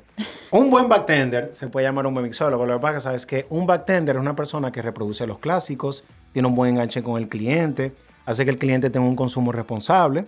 un 0.51 0.69
buen 0.69 0.88
bartender 0.88 1.50
se 1.51 1.68
puede 1.68 1.88
llamar 1.88 2.06
un 2.06 2.13
buen 2.13 2.25
mixólogo. 2.25 2.65
Lo 2.65 2.75
que 2.75 2.80
pasa 2.80 3.15
es 3.15 3.25
que 3.25 3.48
un 3.50 3.65
bartender 3.65 4.15
es 4.15 4.21
una 4.21 4.36
persona 4.36 4.71
que 4.71 4.84
reproduce 4.84 5.25
los 5.25 5.39
clásicos, 5.39 6.03
tiene 6.32 6.48
un 6.48 6.55
buen 6.55 6.72
enganche 6.72 7.01
con 7.01 7.20
el 7.20 7.27
cliente, 7.27 7.91
hace 8.25 8.46
que 8.46 8.51
el 8.51 8.60
cliente 8.60 8.91
tenga 8.91 9.08
un 9.08 9.15
consumo 9.15 9.51
responsable 9.51 10.25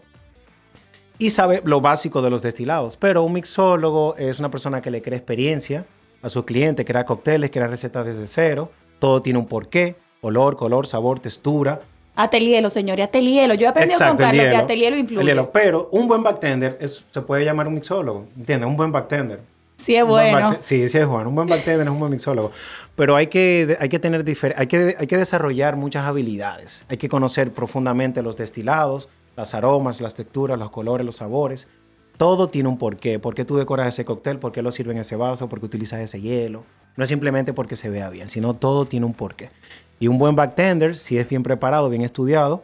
y 1.19 1.29
sabe 1.29 1.61
lo 1.63 1.79
básico 1.79 2.23
de 2.23 2.31
los 2.31 2.41
destilados. 2.41 2.97
Pero 2.97 3.23
un 3.23 3.33
mixólogo 3.33 4.15
es 4.17 4.39
una 4.39 4.49
persona 4.49 4.81
que 4.81 4.89
le 4.89 5.03
crea 5.03 5.17
experiencia 5.17 5.85
a 6.23 6.29
su 6.29 6.43
cliente, 6.43 6.83
crea 6.83 7.05
cócteles, 7.05 7.51
crea 7.51 7.67
recetas 7.67 8.03
desde 8.03 8.25
cero. 8.25 8.71
Todo 8.97 9.21
tiene 9.21 9.37
un 9.37 9.45
porqué, 9.45 9.95
olor, 10.25 10.55
color, 10.57 10.87
sabor, 10.87 11.19
textura. 11.19 11.81
Atelielo, 12.15 12.69
señor, 12.69 12.97
y 12.97 13.01
atelielo. 13.03 13.53
Yo 13.53 13.65
he 13.67 13.69
aprendido 13.69 13.99
con 13.99 14.07
el 14.09 14.15
Carlos 14.15 14.31
que 14.41 14.49
hielo, 14.49 14.57
atelielo 14.63 14.97
influye. 14.97 15.21
el 15.21 15.27
hielo. 15.27 15.51
Pero 15.51 15.89
un 15.91 16.07
buen 16.07 16.23
bartender 16.23 16.77
es- 16.81 17.03
se 17.11 17.21
puede 17.21 17.43
llamar 17.45 17.67
un 17.67 17.73
mixólogo, 17.75 18.25
¿entiendes? 18.37 18.67
Un 18.67 18.77
buen 18.77 18.91
bartender. 18.91 19.39
Sí, 19.77 19.95
es 19.95 20.05
bueno. 20.05 20.55
Sí, 20.61 20.87
sí 20.87 20.97
es 20.97 21.05
bueno. 21.05 21.29
Un 21.29 21.35
buen 21.35 21.47
bartender 21.47 21.85
es 21.85 21.91
un 21.91 21.99
buen 21.99 22.11
mixólogo. 22.11 22.51
Pero 22.95 23.15
hay 23.15 23.27
que, 23.27 23.77
hay 23.79 23.89
que 23.89 23.99
tener 23.99 24.23
hay 24.55 24.67
que, 24.67 24.95
hay 24.97 25.07
que 25.07 25.17
desarrollar 25.17 25.75
muchas 25.75 26.05
habilidades. 26.05 26.85
Hay 26.89 26.97
que 26.97 27.09
conocer 27.09 27.51
profundamente 27.51 28.21
los 28.23 28.37
destilados, 28.37 29.09
las 29.35 29.53
aromas, 29.53 29.99
las 30.01 30.15
texturas, 30.15 30.57
los 30.57 30.71
colores, 30.71 31.05
los 31.05 31.17
sabores. 31.17 31.67
Todo 32.17 32.47
tiene 32.47 32.69
un 32.69 32.77
porqué. 32.77 33.19
¿Por 33.19 33.35
qué 33.35 33.43
tú 33.43 33.57
decoras 33.57 33.87
ese 33.89 34.05
cóctel? 34.05 34.39
¿Por 34.39 34.53
qué 34.53 34.61
lo 34.61 34.71
sirven 34.71 34.95
en 34.95 35.01
ese 35.01 35.17
vaso? 35.17 35.49
¿Por 35.49 35.59
qué 35.59 35.65
utilizas 35.65 35.99
ese 35.99 36.21
hielo? 36.21 36.63
No 36.95 37.03
es 37.03 37.09
simplemente 37.09 37.51
porque 37.51 37.75
se 37.75 37.89
vea 37.89 38.09
bien, 38.09 38.29
sino 38.29 38.53
todo 38.53 38.85
tiene 38.85 39.05
un 39.05 39.13
porqué. 39.13 39.49
Y 39.99 40.07
un 40.07 40.17
buen 40.17 40.35
bartender, 40.35 40.95
si 40.95 41.17
es 41.17 41.27
bien 41.29 41.43
preparado, 41.43 41.89
bien 41.89 42.01
estudiado, 42.01 42.63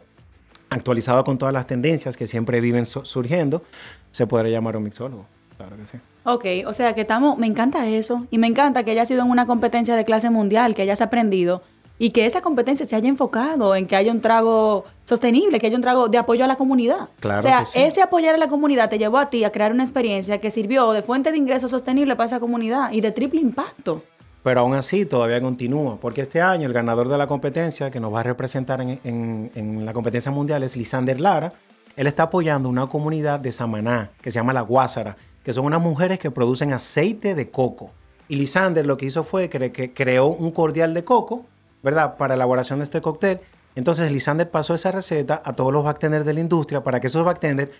actualizado 0.70 1.24
con 1.24 1.38
todas 1.38 1.52
las 1.54 1.66
tendencias 1.66 2.16
que 2.16 2.26
siempre 2.26 2.60
viven 2.60 2.86
su- 2.86 3.04
surgiendo, 3.04 3.62
se 4.10 4.26
podría 4.26 4.52
llamar 4.52 4.76
un 4.76 4.84
mixólogo. 4.84 5.26
Claro 5.56 5.76
que 5.76 5.86
sí. 5.86 5.98
Ok, 6.24 6.44
o 6.66 6.72
sea 6.72 6.94
que 6.94 7.02
estamos, 7.02 7.38
me 7.38 7.46
encanta 7.46 7.86
eso 7.88 8.26
y 8.30 8.38
me 8.38 8.46
encanta 8.46 8.84
que 8.84 8.90
haya 8.92 9.04
sido 9.04 9.22
en 9.22 9.30
una 9.30 9.46
competencia 9.46 9.96
de 9.96 10.04
clase 10.04 10.30
mundial, 10.30 10.74
que 10.74 10.82
hayas 10.82 11.00
aprendido 11.00 11.62
y 11.98 12.10
que 12.10 12.26
esa 12.26 12.40
competencia 12.40 12.86
se 12.86 12.96
haya 12.96 13.08
enfocado 13.08 13.74
en 13.76 13.86
que 13.86 13.94
haya 13.96 14.10
un 14.12 14.20
trago 14.20 14.84
sostenible, 15.04 15.60
que 15.60 15.66
haya 15.66 15.76
un 15.76 15.82
trago 15.82 16.08
de 16.08 16.18
apoyo 16.18 16.44
a 16.44 16.48
la 16.48 16.56
comunidad. 16.56 17.08
Claro 17.20 17.40
o 17.40 17.42
sea, 17.42 17.60
que 17.60 17.66
sí. 17.66 17.78
ese 17.80 18.02
apoyar 18.02 18.34
a 18.34 18.38
la 18.38 18.48
comunidad 18.48 18.88
te 18.88 18.98
llevó 18.98 19.18
a 19.18 19.30
ti 19.30 19.44
a 19.44 19.50
crear 19.50 19.72
una 19.72 19.82
experiencia 19.84 20.40
que 20.40 20.50
sirvió 20.50 20.92
de 20.92 21.02
fuente 21.02 21.30
de 21.32 21.38
ingreso 21.38 21.68
sostenible 21.68 22.16
para 22.16 22.26
esa 22.26 22.40
comunidad 22.40 22.92
y 22.92 23.00
de 23.02 23.12
triple 23.12 23.40
impacto. 23.40 24.02
Pero 24.42 24.60
aún 24.60 24.74
así 24.74 25.06
todavía 25.06 25.40
continúa, 25.40 25.98
porque 26.00 26.20
este 26.22 26.40
año 26.40 26.66
el 26.66 26.72
ganador 26.72 27.08
de 27.08 27.16
la 27.16 27.28
competencia 27.28 27.90
que 27.90 28.00
nos 28.00 28.12
va 28.12 28.20
a 28.20 28.22
representar 28.24 28.80
en, 28.80 28.98
en- 29.04 29.86
la 29.86 29.92
competencia 29.92 30.32
mundial 30.32 30.62
es 30.64 30.76
Lisander 30.76 31.20
Lara. 31.20 31.52
Él 31.96 32.06
está 32.06 32.24
apoyando 32.24 32.68
una 32.68 32.86
comunidad 32.88 33.38
de 33.38 33.52
Samaná 33.52 34.10
que 34.20 34.30
se 34.30 34.38
llama 34.40 34.52
La 34.52 34.62
Guásara, 34.62 35.16
que 35.44 35.52
son 35.52 35.66
unas 35.66 35.80
mujeres 35.80 36.18
que 36.18 36.30
producen 36.30 36.72
aceite 36.72 37.34
de 37.34 37.50
coco 37.50 37.90
Y 38.28 38.36
Lisander 38.36 38.86
lo 38.86 38.96
que 38.96 39.06
hizo 39.06 39.22
fue 39.24 39.48
que 39.48 39.92
creó 39.92 40.26
un 40.26 40.50
cordial 40.50 40.94
de 40.94 41.04
coco, 41.04 41.44
¿verdad? 41.82 42.16
Para 42.16 42.34
elaboración 42.34 42.78
de 42.78 42.84
este 42.84 43.00
cóctel. 43.00 43.40
Entonces 43.74 44.10
Lisander 44.10 44.50
pasó 44.50 44.74
esa 44.74 44.90
receta 44.90 45.40
a 45.44 45.52
todos 45.54 45.72
los 45.72 45.84
bartenders 45.84 46.24
de 46.24 46.32
la 46.32 46.40
industria 46.40 46.82
para 46.82 46.98
que 47.00 47.06
esos 47.08 47.24
bartenders 47.24 47.70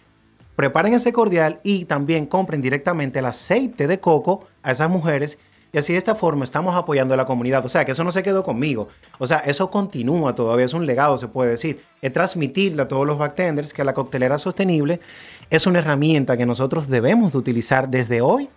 preparen 0.57 0.95
ese 0.95 1.13
cordial 1.13 1.61
y 1.63 1.87
también 1.87 2.27
compren 2.27 2.61
directamente 2.61 3.19
el 3.19 3.25
aceite 3.27 3.87
de 3.87 3.99
coco 3.99 4.47
a 4.63 4.71
esas 4.73 4.91
mujeres. 4.91 5.39
Y 5.73 5.79
así 5.79 5.93
de 5.93 5.99
esta 5.99 6.15
forma 6.15 6.45
estamos 6.45 6.75
apoyando 6.75 7.15
a 7.15 7.17
la 7.17 7.25
comunidad. 7.25 7.65
O 7.65 7.69
sea, 7.69 7.85
que 7.85 7.93
eso 7.93 8.05
no 8.05 8.11
se 8.11 8.23
quedó 8.23 8.43
conmigo. 8.43 8.89
O 9.19 9.27
sea, 9.27 9.39
eso 9.39 9.71
continúa 9.71 10.35
todavía, 10.35 10.67
es 10.67 10.75
un 10.75 10.85
legado, 10.85 11.17
se 11.17 11.29
puede 11.29 11.51
decir. 11.51 11.83
Es 12.03 12.13
transmitirle 12.13 12.83
a 12.83 12.89
todos 12.89 13.07
los 13.07 13.17
bartenders 13.17 13.73
que 13.73 13.83
la 13.83 13.95
coctelera 13.95 14.39
sostenible 14.39 15.01
es 15.49 15.67
una 15.67 15.79
herramienta 15.79 16.37
que 16.37 16.45
nosotros 16.45 16.89
debemos 16.89 17.33
de 17.33 17.39
utilizar 17.39 17.89
desde 17.89 18.21
hoy 18.21 18.51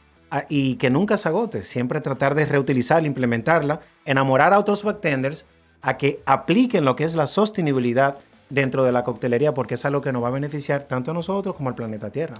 y 0.49 0.75
que 0.75 0.89
nunca 0.89 1.15
se 1.15 1.29
agote. 1.29 1.63
Siempre 1.63 2.01
tratar 2.01 2.35
de 2.35 2.45
reutilizarla, 2.45 3.07
implementarla, 3.07 3.79
enamorar 4.03 4.53
a 4.53 4.59
otros 4.59 4.83
bartenders 4.83 5.45
a 5.81 5.97
que 5.97 6.21
apliquen 6.25 6.83
lo 6.83 6.95
que 6.95 7.05
es 7.05 7.15
la 7.15 7.27
sostenibilidad 7.27 8.17
dentro 8.49 8.83
de 8.83 8.91
la 8.91 9.03
coctelería 9.03 9.53
porque 9.53 9.75
es 9.75 9.85
algo 9.85 10.01
que 10.01 10.11
nos 10.11 10.23
va 10.23 10.27
a 10.27 10.31
beneficiar 10.31 10.83
tanto 10.83 11.11
a 11.11 11.13
nosotros 11.13 11.55
como 11.55 11.69
al 11.69 11.75
planeta 11.75 12.09
Tierra. 12.09 12.35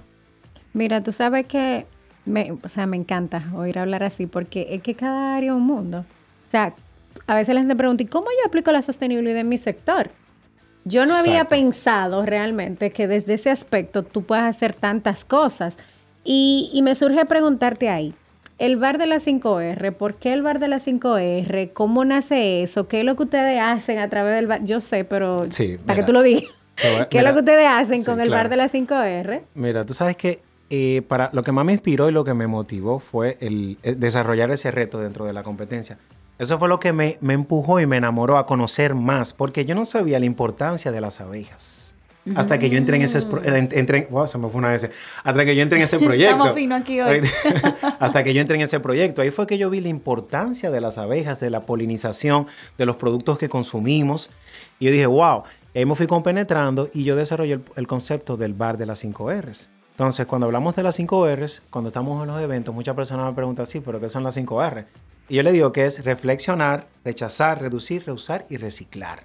Mira, 0.72 1.02
tú 1.02 1.12
sabes 1.12 1.46
que, 1.46 1.86
me, 2.26 2.52
o 2.62 2.68
sea, 2.68 2.86
me 2.86 2.96
encanta 2.96 3.42
oír 3.54 3.78
hablar 3.78 4.02
así 4.02 4.26
porque 4.26 4.68
es 4.70 4.82
que 4.82 4.94
cada 4.94 5.36
área 5.36 5.52
es 5.52 5.56
un 5.56 5.62
mundo. 5.62 6.04
O 6.46 6.50
sea, 6.50 6.74
a 7.26 7.34
veces 7.34 7.54
la 7.54 7.60
gente 7.60 7.76
pregunta, 7.76 8.02
¿y 8.02 8.06
cómo 8.06 8.26
yo 8.26 8.46
aplico 8.46 8.70
la 8.72 8.82
sostenibilidad 8.82 9.38
en 9.38 9.48
mi 9.48 9.58
sector? 9.58 10.10
Yo 10.84 11.06
no 11.06 11.14
había 11.16 11.46
pensado 11.46 12.24
realmente 12.24 12.90
que 12.90 13.08
desde 13.08 13.34
ese 13.34 13.50
aspecto 13.50 14.04
tú 14.04 14.22
puedas 14.22 14.44
hacer 14.44 14.74
tantas 14.74 15.24
cosas. 15.24 15.78
Y, 16.22 16.70
y 16.72 16.82
me 16.82 16.94
surge 16.94 17.24
preguntarte 17.24 17.88
ahí, 17.88 18.14
el 18.58 18.76
bar 18.76 18.98
de 18.98 19.06
la 19.06 19.16
5R, 19.16 19.92
¿por 19.94 20.14
qué 20.14 20.32
el 20.32 20.42
bar 20.42 20.58
de 20.58 20.68
la 20.68 20.78
5R? 20.78 21.72
¿Cómo 21.72 22.04
nace 22.04 22.62
eso? 22.62 22.88
¿Qué 22.88 23.00
es 23.00 23.06
lo 23.06 23.16
que 23.16 23.24
ustedes 23.24 23.60
hacen 23.60 23.98
a 23.98 24.08
través 24.08 24.34
del 24.34 24.46
bar? 24.46 24.64
Yo 24.64 24.80
sé, 24.80 25.04
pero 25.04 25.46
para 25.84 26.00
que 26.00 26.06
tú 26.06 26.12
lo 26.12 26.22
digas. 26.22 26.50
¿Qué 27.10 27.18
es 27.18 27.24
lo 27.24 27.32
que 27.32 27.40
ustedes 27.40 27.66
hacen 27.68 28.04
con 28.04 28.20
el 28.20 28.30
bar 28.30 28.48
de 28.48 28.56
la 28.56 28.68
5R? 28.68 29.42
Mira, 29.54 29.84
tú 29.84 29.94
sabes 29.94 30.16
que 30.16 30.40
eh, 30.70 31.02
para 31.06 31.30
lo 31.32 31.42
que 31.42 31.52
más 31.52 31.64
me 31.64 31.72
inspiró 31.72 32.08
y 32.08 32.12
lo 32.12 32.24
que 32.24 32.34
me 32.34 32.46
motivó 32.46 32.98
fue 32.98 33.36
el, 33.40 33.78
el, 33.82 34.00
desarrollar 34.00 34.50
ese 34.50 34.70
reto 34.70 34.98
dentro 34.98 35.24
de 35.24 35.32
la 35.32 35.42
competencia. 35.42 35.98
Eso 36.38 36.58
fue 36.58 36.68
lo 36.68 36.80
que 36.80 36.92
me, 36.92 37.18
me 37.20 37.34
empujó 37.34 37.80
y 37.80 37.86
me 37.86 37.96
enamoró 37.96 38.36
a 38.36 38.46
conocer 38.46 38.94
más, 38.94 39.32
porque 39.32 39.64
yo 39.64 39.74
no 39.74 39.84
sabía 39.84 40.20
la 40.20 40.26
importancia 40.26 40.92
de 40.92 41.00
las 41.00 41.20
abejas. 41.20 41.86
Hasta 42.34 42.58
que 42.58 42.68
yo 42.68 42.76
entré 42.76 42.96
en 42.96 43.02
ese... 43.02 43.18
Entré, 43.44 44.08
wow, 44.10 44.26
se 44.26 44.36
me 44.38 44.48
fue 44.48 44.58
una 44.58 44.70
vez. 44.70 44.90
Hasta 45.22 45.44
que 45.44 45.54
yo 45.54 45.62
entré 45.62 45.78
en 45.78 45.84
ese 45.84 45.98
proyecto. 46.00 46.34
Estamos 46.34 46.54
fino 46.54 46.74
aquí 46.74 47.00
hoy. 47.00 47.20
hasta 48.00 48.24
que 48.24 48.34
yo 48.34 48.40
entré 48.40 48.56
en 48.56 48.62
ese 48.62 48.80
proyecto. 48.80 49.22
Ahí 49.22 49.30
fue 49.30 49.46
que 49.46 49.58
yo 49.58 49.70
vi 49.70 49.80
la 49.80 49.88
importancia 49.88 50.70
de 50.70 50.80
las 50.80 50.98
abejas, 50.98 51.38
de 51.40 51.50
la 51.50 51.60
polinización, 51.60 52.48
de 52.78 52.86
los 52.86 52.96
productos 52.96 53.38
que 53.38 53.48
consumimos. 53.48 54.30
Y 54.80 54.86
yo 54.86 54.90
dije, 54.90 55.06
wow. 55.06 55.44
Ahí 55.74 55.84
me 55.84 55.94
fui 55.94 56.06
compenetrando 56.06 56.88
y 56.92 57.04
yo 57.04 57.16
desarrollé 57.16 57.54
el, 57.54 57.62
el 57.76 57.86
concepto 57.86 58.36
del 58.36 58.54
bar 58.54 58.78
de 58.78 58.86
las 58.86 58.98
5 58.98 59.30
R's. 59.30 59.68
Entonces, 59.96 60.26
cuando 60.26 60.44
hablamos 60.44 60.76
de 60.76 60.82
las 60.82 60.94
5 60.96 61.26
R's, 61.36 61.62
cuando 61.70 61.88
estamos 61.88 62.20
en 62.20 62.28
los 62.28 62.38
eventos, 62.42 62.74
muchas 62.74 62.94
personas 62.94 63.24
me 63.24 63.32
preguntan, 63.32 63.66
sí, 63.66 63.80
pero 63.80 63.98
¿qué 63.98 64.10
son 64.10 64.24
las 64.24 64.34
5 64.34 64.62
R? 64.62 64.84
Y 65.30 65.36
yo 65.36 65.42
le 65.42 65.52
digo 65.52 65.72
que 65.72 65.86
es 65.86 66.04
reflexionar, 66.04 66.86
rechazar, 67.02 67.62
reducir, 67.62 68.04
reusar 68.04 68.44
y 68.50 68.58
reciclar. 68.58 69.24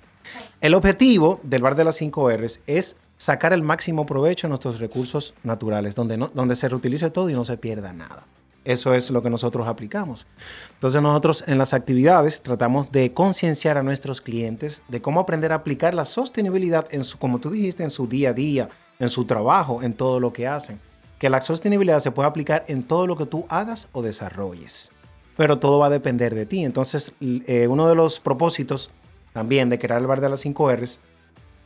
El 0.61 0.73
objetivo 0.73 1.41
del 1.43 1.61
bar 1.61 1.75
de 1.75 1.83
las 1.83 1.95
5 1.97 2.31
R's 2.31 2.61
es 2.67 2.95
sacar 3.17 3.51
el 3.51 3.63
máximo 3.63 4.05
provecho 4.05 4.47
de 4.47 4.51
nuestros 4.51 4.79
recursos 4.79 5.33
naturales, 5.43 5.93
donde, 5.93 6.15
no, 6.15 6.29
donde 6.33 6.55
se 6.55 6.69
reutilice 6.69 7.09
todo 7.09 7.29
y 7.29 7.33
no 7.33 7.43
se 7.43 7.57
pierda 7.57 7.91
nada. 7.91 8.23
Eso 8.63 8.93
es 8.93 9.11
lo 9.11 9.21
que 9.21 9.29
nosotros 9.29 9.67
aplicamos. 9.67 10.25
Entonces 10.75 11.01
nosotros 11.01 11.43
en 11.47 11.57
las 11.57 11.73
actividades 11.73 12.43
tratamos 12.43 12.93
de 12.93 13.11
concienciar 13.13 13.77
a 13.77 13.83
nuestros 13.83 14.21
clientes 14.21 14.83
de 14.87 15.01
cómo 15.01 15.19
aprender 15.19 15.51
a 15.51 15.55
aplicar 15.55 15.93
la 15.93 16.05
sostenibilidad 16.05 16.87
en 16.91 17.03
su, 17.03 17.17
como 17.17 17.39
tú 17.39 17.49
dijiste, 17.49 17.83
en 17.83 17.89
su 17.89 18.07
día 18.07 18.29
a 18.29 18.33
día, 18.33 18.69
en 19.01 19.09
su 19.09 19.25
trabajo, 19.25 19.81
en 19.81 19.93
todo 19.93 20.19
lo 20.19 20.31
que 20.31 20.47
hacen. 20.47 20.79
Que 21.17 21.29
la 21.29 21.41
sostenibilidad 21.41 21.99
se 21.99 22.11
puede 22.11 22.29
aplicar 22.29 22.63
en 22.67 22.83
todo 22.83 23.07
lo 23.07 23.17
que 23.17 23.25
tú 23.25 23.45
hagas 23.49 23.89
o 23.93 24.03
desarrolles. 24.03 24.91
Pero 25.35 25.57
todo 25.57 25.79
va 25.79 25.87
a 25.87 25.89
depender 25.89 26.35
de 26.35 26.45
ti. 26.45 26.63
Entonces, 26.63 27.11
eh, 27.19 27.67
uno 27.67 27.87
de 27.87 27.95
los 27.95 28.19
propósitos 28.19 28.91
también 29.33 29.69
de 29.69 29.79
crear 29.79 29.99
el 29.99 30.07
bar 30.07 30.21
de 30.21 30.29
las 30.29 30.41
5 30.41 30.71
R's 30.75 30.99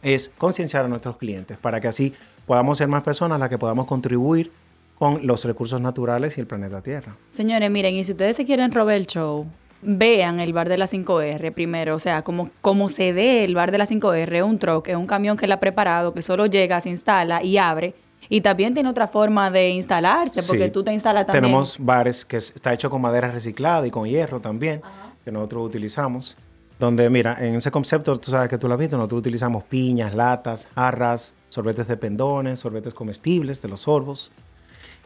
es 0.01 0.32
concienciar 0.38 0.86
a 0.86 0.88
nuestros 0.88 1.18
clientes 1.18 1.58
para 1.58 1.82
que 1.82 1.89
así 1.89 2.13
podamos 2.46 2.77
ser 2.77 2.88
más 2.88 3.04
personas 3.04 3.39
las 3.39 3.50
que 3.50 3.58
podamos 3.58 3.86
contribuir 3.86 4.51
con 4.98 5.27
los 5.27 5.44
recursos 5.44 5.82
naturales 5.82 6.38
y 6.38 6.42
el 6.42 6.48
planeta 6.48 6.82
Tierra. 6.82 7.18
Señores, 7.32 7.70
miren, 7.70 7.96
y 7.96 8.04
si 8.06 8.13
ustedes 8.13 8.38
se 8.38 8.46
quieren 8.46 8.72
robar 8.72 8.96
el 8.96 9.08
show, 9.08 9.46
vean 9.86 10.39
el 10.39 10.51
bar 10.54 10.68
de 10.70 10.77
la 10.77 10.88
5R 10.88 11.51
primero, 11.54 11.96
o 11.96 12.00
sea, 12.00 12.22
como, 12.24 12.50
como 12.62 12.89
se 12.89 13.13
ve 13.13 13.44
el 13.44 13.56
bar 13.56 13.72
de 13.72 13.77
la 13.77 13.86
5R, 13.86 14.44
un 14.44 14.58
truck, 14.60 14.88
es 14.89 14.96
un 14.96 15.08
camión 15.08 15.38
que 15.38 15.46
él 15.46 15.51
ha 15.51 15.60
preparado, 15.60 16.13
que 16.13 16.22
solo 16.22 16.46
llega, 16.48 16.82
se 16.82 16.89
instala 16.89 17.44
y 17.44 17.58
abre. 17.58 17.94
Y 18.27 18.42
también 18.42 18.74
tiene 18.74 18.89
otra 18.89 19.08
forma 19.08 19.51
de 19.51 19.70
instalarse, 19.70 20.42
porque 20.48 20.65
Sí. 20.65 20.72
tú 20.72 20.84
te 20.84 20.92
instalas 20.92 21.27
también. 21.27 21.44
Tenemos 21.44 21.77
bares 21.80 22.25
que 22.25 22.38
es- 22.38 22.51
está 22.56 22.74
hecho 22.74 22.89
con 22.89 23.00
madera 23.01 23.30
reciclada 23.30 23.86
y 23.86 23.92
con 23.92 24.08
hierro 24.08 24.39
también, 24.39 24.82
que 25.24 25.32
nosotros 25.32 25.68
utilizamos. 25.68 26.36
Donde, 26.80 27.10
mira, 27.10 27.38
en 27.39 27.56
ese 27.56 27.72
concepto, 27.72 28.18
tú 28.20 28.32
sabes 28.32 28.50
que 28.50 28.58
tú 28.58 28.68
lo 28.68 28.74
has 28.74 28.80
visto, 28.80 28.98
nosotros 28.98 29.20
utilizamos 29.20 29.63
piñas, 29.63 30.13
latas, 30.13 30.68
jarras, 30.75 31.34
sorbetes 31.50 31.88
de 31.88 31.96
pendones, 31.98 32.60
sorbetes 32.60 32.94
comestibles 32.94 33.62
de 33.62 33.70
los 33.70 33.82
sorbos. 33.82 34.30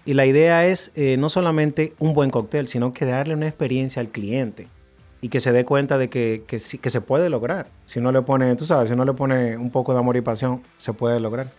Y 0.06 0.13
la 0.13 0.25
idea 0.25 0.65
es 0.65 0.91
eh, 0.96 1.18
no 1.18 1.29
solamente 1.29 1.94
un 2.00 2.13
buen 2.13 2.29
cóctel, 2.29 2.68
sino 2.68 2.94
que 2.94 3.06
darle 3.06 3.36
una 3.36 3.48
experiencia 3.48 4.01
al 4.01 4.10
cliente 4.10 4.68
y 5.22 5.29
que 5.29 5.39
se 5.39 5.51
dé 5.51 5.65
cuenta 5.65 5.98
de 5.98 6.10
que, 6.10 6.44
que, 6.48 6.58
que 6.58 6.89
se 6.89 7.01
puede 7.01 7.29
lograr. 7.29 7.68
Si 7.86 8.00
uno 8.00 8.12
le 8.12 8.22
pone, 8.22 8.56
tú 8.56 8.65
sabes, 8.65 8.88
si 8.88 8.94
uno 8.94 9.06
le 9.06 9.13
pone 9.13 9.58
un 9.58 9.70
poco 9.70 9.94
de 9.94 10.00
amor 10.00 10.15
y 10.18 10.22
pasión, 10.22 10.62
se 10.77 10.94
puede 10.94 11.20
lograr. 11.20 11.51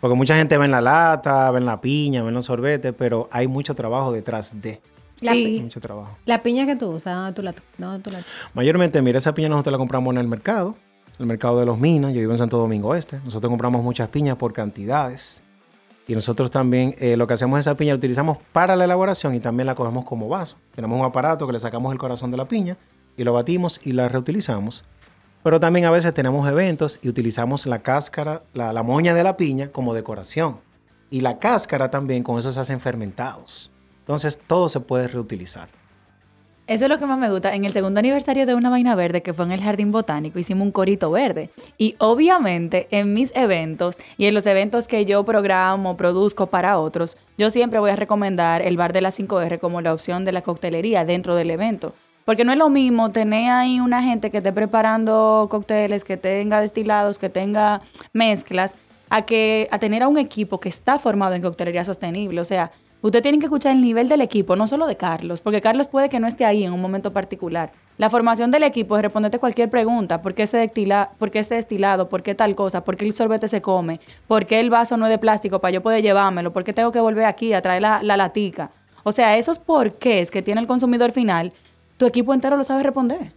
Porque 0.00 0.16
mucha 0.16 0.36
gente 0.36 0.56
ve 0.56 0.64
en 0.64 0.70
la 0.70 0.80
lata, 0.80 1.50
ve 1.50 1.58
en 1.58 1.66
la 1.66 1.80
piña, 1.80 2.22
ve 2.22 2.28
en 2.28 2.34
los 2.34 2.46
sorbetes, 2.46 2.94
pero 2.96 3.28
hay 3.32 3.48
mucho 3.48 3.74
trabajo 3.74 4.12
detrás 4.12 4.60
de. 4.60 4.80
La 5.20 5.32
Sí. 5.32 5.58
Mucho 5.60 5.80
trabajo. 5.80 6.16
La 6.26 6.44
piña 6.44 6.64
que 6.64 6.76
tú 6.76 6.90
usas, 6.90 7.16
¿dónde 7.16 7.32
tú 7.32 7.42
la, 7.42 7.52
dónde 7.76 8.02
tú 8.04 8.10
la 8.10 8.20
Mayormente, 8.54 9.02
mira, 9.02 9.18
esa 9.18 9.34
piña 9.34 9.48
nosotros 9.48 9.72
la 9.72 9.78
compramos 9.78 10.14
en 10.14 10.18
el 10.18 10.28
mercado, 10.28 10.76
el 11.18 11.26
mercado 11.26 11.58
de 11.58 11.66
los 11.66 11.76
Minas. 11.76 12.12
Yo 12.12 12.20
vivo 12.20 12.30
en 12.30 12.38
Santo 12.38 12.56
Domingo 12.56 12.94
Este. 12.94 13.18
Nosotros 13.24 13.50
compramos 13.50 13.82
muchas 13.82 14.08
piñas 14.10 14.36
por 14.36 14.52
cantidades. 14.52 15.42
Y 16.08 16.14
nosotros 16.14 16.50
también 16.50 16.94
eh, 16.98 17.18
lo 17.18 17.26
que 17.26 17.34
hacemos 17.34 17.60
es 17.60 17.66
esa 17.66 17.76
piña 17.76 17.92
la 17.92 17.98
utilizamos 17.98 18.38
para 18.52 18.74
la 18.76 18.86
elaboración 18.86 19.34
y 19.34 19.40
también 19.40 19.66
la 19.66 19.74
cogemos 19.74 20.06
como 20.06 20.26
vaso. 20.26 20.56
Tenemos 20.74 20.98
un 20.98 21.04
aparato 21.04 21.46
que 21.46 21.52
le 21.52 21.58
sacamos 21.58 21.92
el 21.92 21.98
corazón 21.98 22.30
de 22.30 22.38
la 22.38 22.46
piña 22.46 22.78
y 23.18 23.24
lo 23.24 23.34
batimos 23.34 23.78
y 23.84 23.92
la 23.92 24.08
reutilizamos. 24.08 24.84
Pero 25.42 25.60
también 25.60 25.84
a 25.84 25.90
veces 25.90 26.14
tenemos 26.14 26.48
eventos 26.48 26.98
y 27.02 27.10
utilizamos 27.10 27.66
la 27.66 27.80
cáscara, 27.80 28.42
la, 28.54 28.72
la 28.72 28.82
moña 28.82 29.12
de 29.12 29.22
la 29.22 29.36
piña 29.36 29.68
como 29.68 29.92
decoración. 29.92 30.60
Y 31.10 31.20
la 31.20 31.38
cáscara 31.38 31.90
también 31.90 32.22
con 32.22 32.38
eso 32.38 32.52
se 32.52 32.60
hacen 32.60 32.80
fermentados. 32.80 33.70
Entonces 34.00 34.40
todo 34.46 34.70
se 34.70 34.80
puede 34.80 35.08
reutilizar. 35.08 35.68
Eso 36.68 36.84
es 36.84 36.90
lo 36.90 36.98
que 36.98 37.06
más 37.06 37.18
me 37.18 37.30
gusta. 37.30 37.54
En 37.54 37.64
el 37.64 37.72
segundo 37.72 37.98
aniversario 37.98 38.44
de 38.44 38.54
Una 38.54 38.68
Vaina 38.68 38.94
Verde, 38.94 39.22
que 39.22 39.32
fue 39.32 39.46
en 39.46 39.52
el 39.52 39.62
Jardín 39.62 39.90
Botánico, 39.90 40.38
hicimos 40.38 40.66
un 40.66 40.70
corito 40.70 41.10
verde. 41.10 41.48
Y 41.78 41.94
obviamente 41.96 42.88
en 42.90 43.14
mis 43.14 43.34
eventos 43.34 43.96
y 44.18 44.26
en 44.26 44.34
los 44.34 44.44
eventos 44.44 44.86
que 44.86 45.06
yo 45.06 45.24
programo, 45.24 45.96
produzco 45.96 46.48
para 46.48 46.78
otros, 46.78 47.16
yo 47.38 47.48
siempre 47.48 47.78
voy 47.78 47.90
a 47.90 47.96
recomendar 47.96 48.60
el 48.60 48.76
bar 48.76 48.92
de 48.92 49.00
la 49.00 49.08
5R 49.08 49.58
como 49.60 49.80
la 49.80 49.94
opción 49.94 50.26
de 50.26 50.32
la 50.32 50.42
coctelería 50.42 51.06
dentro 51.06 51.34
del 51.36 51.50
evento. 51.50 51.94
Porque 52.26 52.44
no 52.44 52.52
es 52.52 52.58
lo 52.58 52.68
mismo 52.68 53.12
tener 53.12 53.50
ahí 53.50 53.80
una 53.80 54.02
gente 54.02 54.30
que 54.30 54.36
esté 54.36 54.52
preparando 54.52 55.48
cócteles, 55.50 56.04
que 56.04 56.18
tenga 56.18 56.60
destilados, 56.60 57.18
que 57.18 57.30
tenga 57.30 57.80
mezclas, 58.12 58.74
a 59.08 59.22
que 59.22 59.68
a 59.70 59.78
tener 59.78 60.02
a 60.02 60.08
un 60.08 60.18
equipo 60.18 60.60
que 60.60 60.68
está 60.68 60.98
formado 60.98 61.32
en 61.32 61.40
coctelería 61.40 61.86
sostenible. 61.86 62.42
O 62.42 62.44
sea, 62.44 62.72
usted 63.02 63.22
tiene 63.22 63.38
que 63.38 63.46
escuchar 63.46 63.74
el 63.74 63.82
nivel 63.82 64.08
del 64.08 64.20
equipo, 64.20 64.56
no 64.56 64.66
solo 64.66 64.86
de 64.86 64.96
Carlos, 64.96 65.40
porque 65.40 65.60
Carlos 65.60 65.88
puede 65.88 66.08
que 66.08 66.20
no 66.20 66.26
esté 66.26 66.44
ahí 66.44 66.64
en 66.64 66.72
un 66.72 66.80
momento 66.80 67.12
particular. 67.12 67.70
La 67.96 68.10
formación 68.10 68.50
del 68.50 68.62
equipo 68.62 68.96
es 68.96 69.02
responderte 69.02 69.38
cualquier 69.38 69.70
pregunta. 69.70 70.22
¿Por 70.22 70.34
qué 70.34 70.44
ese, 70.44 70.58
destila, 70.58 71.10
por 71.18 71.30
qué 71.30 71.40
ese 71.40 71.56
destilado? 71.56 72.08
¿Por 72.08 72.22
qué 72.22 72.34
tal 72.34 72.54
cosa? 72.54 72.84
¿Por 72.84 72.96
qué 72.96 73.04
el 73.04 73.14
sorbete 73.14 73.48
se 73.48 73.60
come? 73.60 74.00
¿Por 74.26 74.46
qué 74.46 74.60
el 74.60 74.70
vaso 74.70 74.96
no 74.96 75.06
es 75.06 75.10
de 75.10 75.18
plástico 75.18 75.60
para 75.60 75.72
yo 75.72 75.82
poder 75.82 76.02
llevármelo? 76.02 76.52
¿Por 76.52 76.64
qué 76.64 76.72
tengo 76.72 76.92
que 76.92 77.00
volver 77.00 77.24
aquí 77.24 77.52
a 77.52 77.62
traer 77.62 77.82
la, 77.82 78.02
la 78.02 78.16
latica? 78.16 78.70
O 79.02 79.12
sea, 79.12 79.36
esos 79.36 79.58
porqués 79.58 80.30
que 80.30 80.42
tiene 80.42 80.60
el 80.60 80.66
consumidor 80.66 81.12
final, 81.12 81.52
tu 81.96 82.06
equipo 82.06 82.34
entero 82.34 82.56
lo 82.56 82.64
sabe 82.64 82.82
responder. 82.82 83.32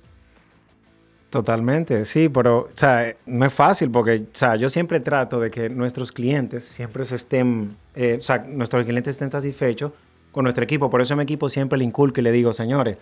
Totalmente, 1.31 2.03
sí, 2.03 2.27
pero 2.27 2.57
o 2.57 2.69
sea, 2.73 3.15
no 3.25 3.45
es 3.45 3.53
fácil 3.53 3.89
porque 3.89 4.15
o 4.15 4.35
sea, 4.35 4.57
yo 4.57 4.67
siempre 4.67 4.99
trato 4.99 5.39
de 5.39 5.49
que 5.49 5.69
nuestros 5.69 6.11
clientes 6.11 6.65
siempre 6.65 7.05
se 7.05 7.15
estén, 7.15 7.77
eh, 7.95 8.17
o 8.17 8.21
sea, 8.21 8.39
nuestros 8.39 8.83
clientes 8.83 9.15
estén 9.15 9.31
satisfechos 9.31 9.93
con 10.33 10.43
nuestro 10.43 10.65
equipo. 10.65 10.89
Por 10.89 10.99
eso 10.99 11.15
mi 11.15 11.23
equipo 11.23 11.47
siempre 11.47 11.77
le 11.79 11.85
inculco 11.85 12.19
y 12.19 12.23
le 12.23 12.33
digo, 12.33 12.51
señores, 12.51 12.97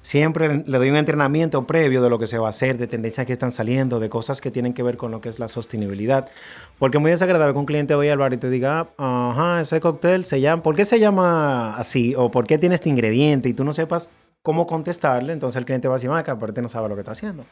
siempre 0.00 0.64
le 0.66 0.78
doy 0.78 0.88
un 0.88 0.96
entrenamiento 0.96 1.66
previo 1.66 2.00
de 2.02 2.08
lo 2.08 2.18
que 2.18 2.26
se 2.26 2.38
va 2.38 2.46
a 2.46 2.50
hacer, 2.50 2.78
de 2.78 2.86
tendencias 2.86 3.26
que 3.26 3.34
están 3.34 3.52
saliendo, 3.52 4.00
de 4.00 4.08
cosas 4.08 4.40
que 4.40 4.50
tienen 4.50 4.72
que 4.72 4.82
ver 4.82 4.96
con 4.96 5.10
lo 5.10 5.20
que 5.20 5.28
es 5.28 5.38
la 5.38 5.48
sostenibilidad. 5.48 6.30
Porque 6.78 6.96
es 6.96 7.02
muy 7.02 7.10
desagradable 7.10 7.52
que 7.52 7.58
un 7.58 7.66
cliente 7.66 7.94
vaya 7.94 8.12
al 8.12 8.18
bar 8.18 8.32
y 8.32 8.38
te 8.38 8.48
diga, 8.48 8.88
"Ah, 8.96 9.30
ajá, 9.30 9.60
ese 9.60 9.80
cóctel 9.80 10.24
se 10.24 10.40
llama, 10.40 10.62
¿por 10.62 10.74
qué 10.74 10.86
se 10.86 10.98
llama 11.00 11.76
así? 11.76 12.14
O 12.16 12.30
¿por 12.30 12.46
qué 12.46 12.56
tiene 12.56 12.76
este 12.76 12.88
ingrediente? 12.88 13.50
Y 13.50 13.52
tú 13.52 13.62
no 13.62 13.74
sepas 13.74 14.08
cómo 14.44 14.66
contestarle, 14.66 15.32
entonces 15.32 15.56
el 15.56 15.64
cliente 15.64 15.88
va 15.88 15.94
a 15.94 15.96
decir, 15.96 16.10
que 16.22 16.30
aparte 16.30 16.60
no 16.60 16.68
sabe 16.68 16.88
lo 16.90 16.94
que 16.94 17.00
está 17.00 17.12
haciendo. 17.12 17.44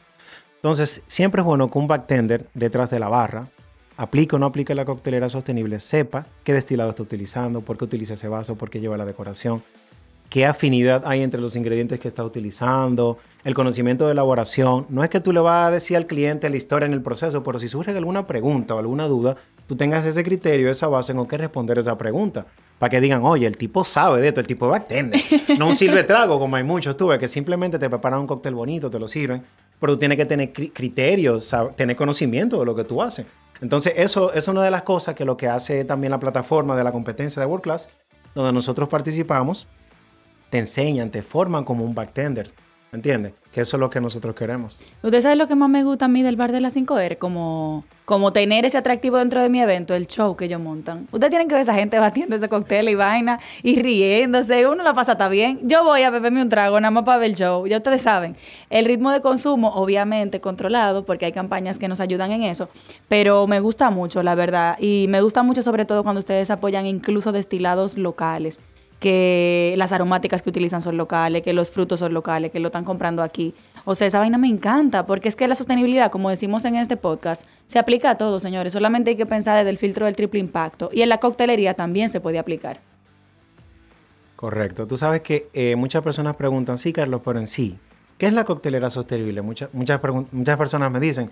Entonces, 0.63 1.03
siempre 1.07 1.41
es 1.41 1.45
bueno 1.45 1.69
que 1.69 1.77
un 1.77 1.87
bartender 1.87 2.47
detrás 2.53 2.89
de 2.89 2.97
la 2.97 3.09
barra, 3.09 3.49
aplique 3.97 4.37
o 4.37 4.39
no 4.39 4.45
aplique 4.45 4.73
la 4.73 4.85
coctelera 4.85 5.27
sostenible, 5.27 5.77
sepa 5.81 6.25
qué 6.45 6.53
destilado 6.53 6.91
está 6.91 7.03
utilizando, 7.03 7.59
por 7.59 7.77
qué 7.77 7.83
utiliza 7.83 8.13
ese 8.13 8.29
vaso, 8.29 8.55
por 8.55 8.69
qué 8.69 8.79
lleva 8.79 8.95
la 8.95 9.03
decoración, 9.03 9.61
qué 10.29 10.45
afinidad 10.45 11.03
hay 11.05 11.21
entre 11.21 11.41
los 11.41 11.57
ingredientes 11.57 11.99
que 11.99 12.07
está 12.07 12.23
utilizando, 12.23 13.17
el 13.43 13.53
conocimiento 13.53 14.05
de 14.05 14.13
elaboración. 14.13 14.85
No 14.87 15.03
es 15.03 15.09
que 15.09 15.19
tú 15.19 15.33
le 15.33 15.41
vas 15.41 15.67
a 15.67 15.71
decir 15.71 15.97
al 15.97 16.07
cliente 16.07 16.49
la 16.49 16.55
historia 16.55 16.85
en 16.85 16.93
el 16.93 17.01
proceso, 17.01 17.43
pero 17.43 17.59
si 17.59 17.67
surge 17.67 17.91
alguna 17.91 18.25
pregunta 18.25 18.73
o 18.73 18.79
alguna 18.79 19.09
duda, 19.09 19.35
tú 19.67 19.75
tengas 19.75 20.05
ese 20.05 20.23
criterio, 20.23 20.71
esa 20.71 20.87
base 20.87 21.11
en 21.11 21.25
que 21.25 21.37
responder 21.37 21.77
esa 21.77 21.97
pregunta. 21.97 22.45
Para 22.79 22.89
que 22.89 23.01
digan, 23.01 23.23
oye, 23.25 23.47
el 23.47 23.57
tipo 23.57 23.83
sabe 23.83 24.21
de 24.21 24.29
esto, 24.29 24.39
el 24.39 24.47
tipo 24.47 24.69
va 24.69 24.77
a. 24.77 24.83
No 25.57 25.67
un 25.67 25.75
sirve 25.75 26.03
trago, 26.03 26.39
como 26.39 26.55
hay 26.55 26.63
muchos, 26.63 26.95
tú 26.95 27.09
que 27.19 27.27
simplemente 27.27 27.77
te 27.77 27.89
preparan 27.89 28.21
un 28.21 28.27
cóctel 28.27 28.55
bonito, 28.55 28.89
te 28.89 28.97
lo 28.97 29.09
sirven, 29.09 29.43
pero 29.83 29.95
tú 29.95 29.99
tienes 29.99 30.17
que 30.17 30.25
tener 30.25 30.53
criterios, 30.53 31.53
tener 31.75 31.97
conocimiento 31.97 32.57
de 32.57 32.65
lo 32.65 32.73
que 32.73 32.85
tú 32.85 33.01
haces. 33.01 33.25
Entonces, 33.59 33.91
eso 33.97 34.31
es 34.31 34.47
una 34.47 34.63
de 34.63 34.71
las 34.71 34.83
cosas 34.83 35.13
que 35.13 35.25
lo 35.25 35.35
que 35.35 35.49
hace 35.49 35.83
también 35.83 36.11
la 36.11 36.21
plataforma 36.21 36.77
de 36.77 36.85
la 36.85 36.93
competencia 36.93 37.41
de 37.41 37.45
World 37.45 37.63
Class, 37.63 37.89
donde 38.33 38.53
nosotros 38.53 38.87
participamos, 38.87 39.67
te 40.49 40.59
enseñan, 40.59 41.09
te 41.09 41.21
forman 41.21 41.65
como 41.65 41.83
un 41.83 41.93
bartender. 41.93 42.49
¿Entiendes? 42.93 43.33
Que 43.53 43.61
eso 43.61 43.77
es 43.77 43.79
lo 43.79 43.91
que 43.91 44.01
nosotros 44.01 44.33
queremos. 44.33 44.79
¿Usted 45.03 45.21
sabe 45.21 45.35
lo 45.35 45.47
que 45.47 45.53
más 45.53 45.69
me 45.69 45.83
gusta 45.83 46.05
a 46.05 46.07
mí 46.07 46.23
del 46.23 46.35
bar 46.35 46.51
de 46.51 46.59
las 46.59 46.75
5R? 46.75 47.19
Como, 47.19 47.85
como 48.03 48.33
tener 48.33 48.65
ese 48.65 48.79
atractivo 48.79 49.17
dentro 49.17 49.43
de 49.43 49.49
mi 49.49 49.61
evento, 49.61 49.93
el 49.93 50.07
show 50.07 50.35
que 50.35 50.45
ellos 50.45 50.59
montan. 50.59 51.07
Ustedes 51.11 51.29
tienen 51.29 51.47
que 51.47 51.53
ver 51.53 51.61
esa 51.61 51.75
gente 51.75 51.99
batiendo 51.99 52.35
ese 52.35 52.49
cóctel 52.49 52.89
y 52.89 52.95
vaina 52.95 53.39
y 53.61 53.79
riéndose. 53.79 54.65
Uno 54.65 54.81
la 54.81 54.95
pasa 54.95 55.19
tan 55.19 55.29
bien. 55.29 55.59
Yo 55.61 55.83
voy 55.83 56.01
a 56.01 56.09
beberme 56.09 56.41
un 56.41 56.49
trago 56.49 56.79
nada 56.79 56.89
más 56.89 57.03
para 57.03 57.19
ver 57.19 57.29
el 57.29 57.35
show. 57.35 57.67
Ya 57.67 57.77
ustedes 57.77 58.01
saben. 58.01 58.35
El 58.71 58.85
ritmo 58.85 59.11
de 59.11 59.21
consumo, 59.21 59.69
obviamente, 59.75 60.41
controlado, 60.41 61.05
porque 61.05 61.25
hay 61.25 61.31
campañas 61.31 61.77
que 61.77 61.87
nos 61.87 61.99
ayudan 61.99 62.31
en 62.31 62.41
eso. 62.41 62.69
Pero 63.07 63.45
me 63.45 63.59
gusta 63.59 63.91
mucho, 63.91 64.23
la 64.23 64.33
verdad. 64.33 64.77
Y 64.79 65.05
me 65.09 65.21
gusta 65.21 65.43
mucho, 65.43 65.61
sobre 65.61 65.85
todo, 65.85 66.01
cuando 66.01 66.17
ustedes 66.17 66.49
apoyan 66.49 66.87
incluso 66.87 67.31
destilados 67.31 67.99
locales 67.99 68.59
que 69.03 69.73
las 69.75 69.91
aromáticas 69.91 70.41
que 70.41 70.49
utilizan 70.49 70.81
son 70.81 70.95
locales, 70.95 71.41
que 71.41 71.51
los 71.51 71.69
frutos 71.71 71.99
son 71.99 72.13
locales, 72.13 72.51
que 72.51 72.61
lo 72.61 72.69
están 72.69 72.85
comprando 72.85 73.21
aquí. 73.21 73.53
O 73.83 73.95
sea, 73.95 74.07
esa 74.07 74.19
vaina 74.19 74.37
me 74.37 74.47
encanta, 74.47 75.05
porque 75.05 75.27
es 75.27 75.35
que 75.35 75.45
la 75.45 75.55
sostenibilidad, 75.55 76.09
como 76.09 76.29
decimos 76.29 76.63
en 76.63 76.77
este 76.77 76.95
podcast, 76.95 77.43
se 77.65 77.79
aplica 77.79 78.11
a 78.11 78.17
todo, 78.17 78.39
señores. 78.39 78.71
Solamente 78.71 79.09
hay 79.09 79.17
que 79.17 79.25
pensar 79.25 79.57
desde 79.57 79.71
el 79.71 79.77
filtro 79.77 80.05
del 80.05 80.15
triple 80.15 80.39
impacto. 80.39 80.89
Y 80.93 81.01
en 81.01 81.09
la 81.09 81.17
coctelería 81.17 81.73
también 81.73 82.07
se 82.07 82.21
puede 82.21 82.39
aplicar. 82.39 82.79
Correcto. 84.37 84.87
Tú 84.87 84.95
sabes 84.95 85.19
que 85.19 85.49
eh, 85.51 85.75
muchas 85.75 86.01
personas 86.01 86.37
preguntan, 86.37 86.77
sí, 86.77 86.93
Carlos, 86.93 87.19
pero 87.25 87.41
en 87.41 87.47
sí, 87.47 87.77
¿qué 88.17 88.27
es 88.27 88.33
la 88.33 88.45
coctelera 88.45 88.89
sostenible? 88.89 89.41
Muchas, 89.41 89.73
muchas, 89.73 89.99
muchas 90.31 90.57
personas 90.57 90.89
me 90.89 91.01
dicen, 91.01 91.29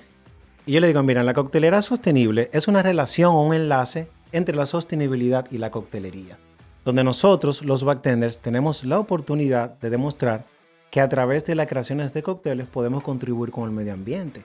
y 0.66 0.74
yo 0.74 0.82
le 0.82 0.88
digo, 0.88 1.02
mira, 1.04 1.24
la 1.24 1.34
coctelera 1.34 1.82
sostenible 1.82 2.50
es 2.52 2.68
una 2.68 2.82
relación 2.82 3.32
o 3.32 3.42
un 3.42 3.54
enlace 3.54 4.10
entre 4.34 4.58
la 4.58 4.66
sostenibilidad 4.66 5.50
y 5.52 5.58
la 5.58 5.72
coctelería 5.72 6.38
donde 6.84 7.04
nosotros, 7.04 7.64
los 7.64 7.84
bartenders, 7.84 8.40
tenemos 8.40 8.84
la 8.84 9.00
oportunidad 9.00 9.78
de 9.80 9.90
demostrar 9.90 10.46
que 10.90 11.00
a 11.00 11.10
través 11.10 11.46
de 11.46 11.56
las 11.56 11.68
creaciones 11.68 12.14
de 12.14 12.24
cócteles 12.24 12.68
podemos 12.68 13.04
contribuir 13.04 13.52
con 13.52 13.66
el 13.66 13.72
medio 13.72 13.94
ambiente. 13.94 14.44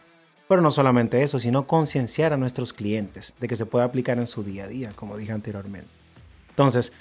Pero 0.49 0.63
no 0.63 0.71
solamente 0.71 1.23
eso, 1.23 1.41
sino 1.41 1.67
concienciar 1.67 2.33
a 2.33 2.37
nuestros 2.37 2.73
clientes 2.73 3.35
de 3.41 3.49
que 3.49 3.57
se 3.57 3.67
puede 3.67 3.85
aplicar 3.85 4.19
en 4.19 4.29
su 4.29 4.45
día 4.45 4.65
a 4.65 4.69
día, 4.69 4.93
como 4.95 5.17
dije 5.17 5.33
anteriormente. 5.33 5.89
Entonces, 6.51 6.93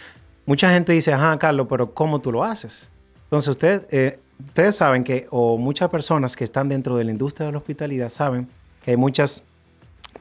mucha 0.45 0.71
gente 0.71 0.93
dice, 0.93 1.13
ajá, 1.13 1.37
Carlos, 1.37 1.67
pero 1.69 1.93
¿cómo 1.93 2.19
tú 2.21 2.31
lo 2.31 2.43
haces? 2.43 2.89
Entonces, 3.25 3.49
ustedes, 3.49 3.87
eh, 3.91 4.19
ustedes 4.47 4.75
saben 4.75 5.03
que, 5.03 5.27
o 5.29 5.57
muchas 5.57 5.89
personas 5.89 6.35
que 6.35 6.43
están 6.43 6.69
dentro 6.69 6.97
de 6.97 7.03
la 7.03 7.11
industria 7.11 7.45
de 7.45 7.51
la 7.51 7.59
hospitalidad 7.59 8.09
saben 8.09 8.47
que 8.83 8.91
hay 8.91 8.97
muchas 8.97 9.43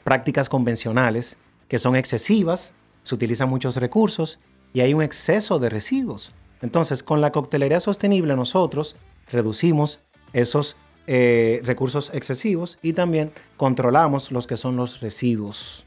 prácticas 0.03 0.51
convencionales 0.51 1.39
que 1.67 1.79
son 1.79 1.97
excesivas, 1.97 2.73
se 3.03 3.15
utilizan 3.15 3.49
muchos 3.49 3.77
recursos 3.77 4.39
y 4.75 4.83
hay 4.83 4.93
un 4.93 5.03
exceso 5.03 5.59
de 5.59 5.71
residuos. 5.71 6.33
Entonces, 6.61 7.03
con 7.03 7.23
la 7.23 7.33
coctelería 7.33 7.81
sostenible 7.81 8.37
nosotros 8.37 8.97
reducimos 9.33 10.01
esos 10.35 10.77
eh, 11.07 11.63
recursos 11.65 12.11
excesivos 12.13 12.79
y 12.83 12.93
también 12.93 13.33
controlamos 13.57 14.33
los 14.33 14.47
que 14.47 14.59
son 14.59 14.77
los 14.77 15.01
residuos. 15.01 15.85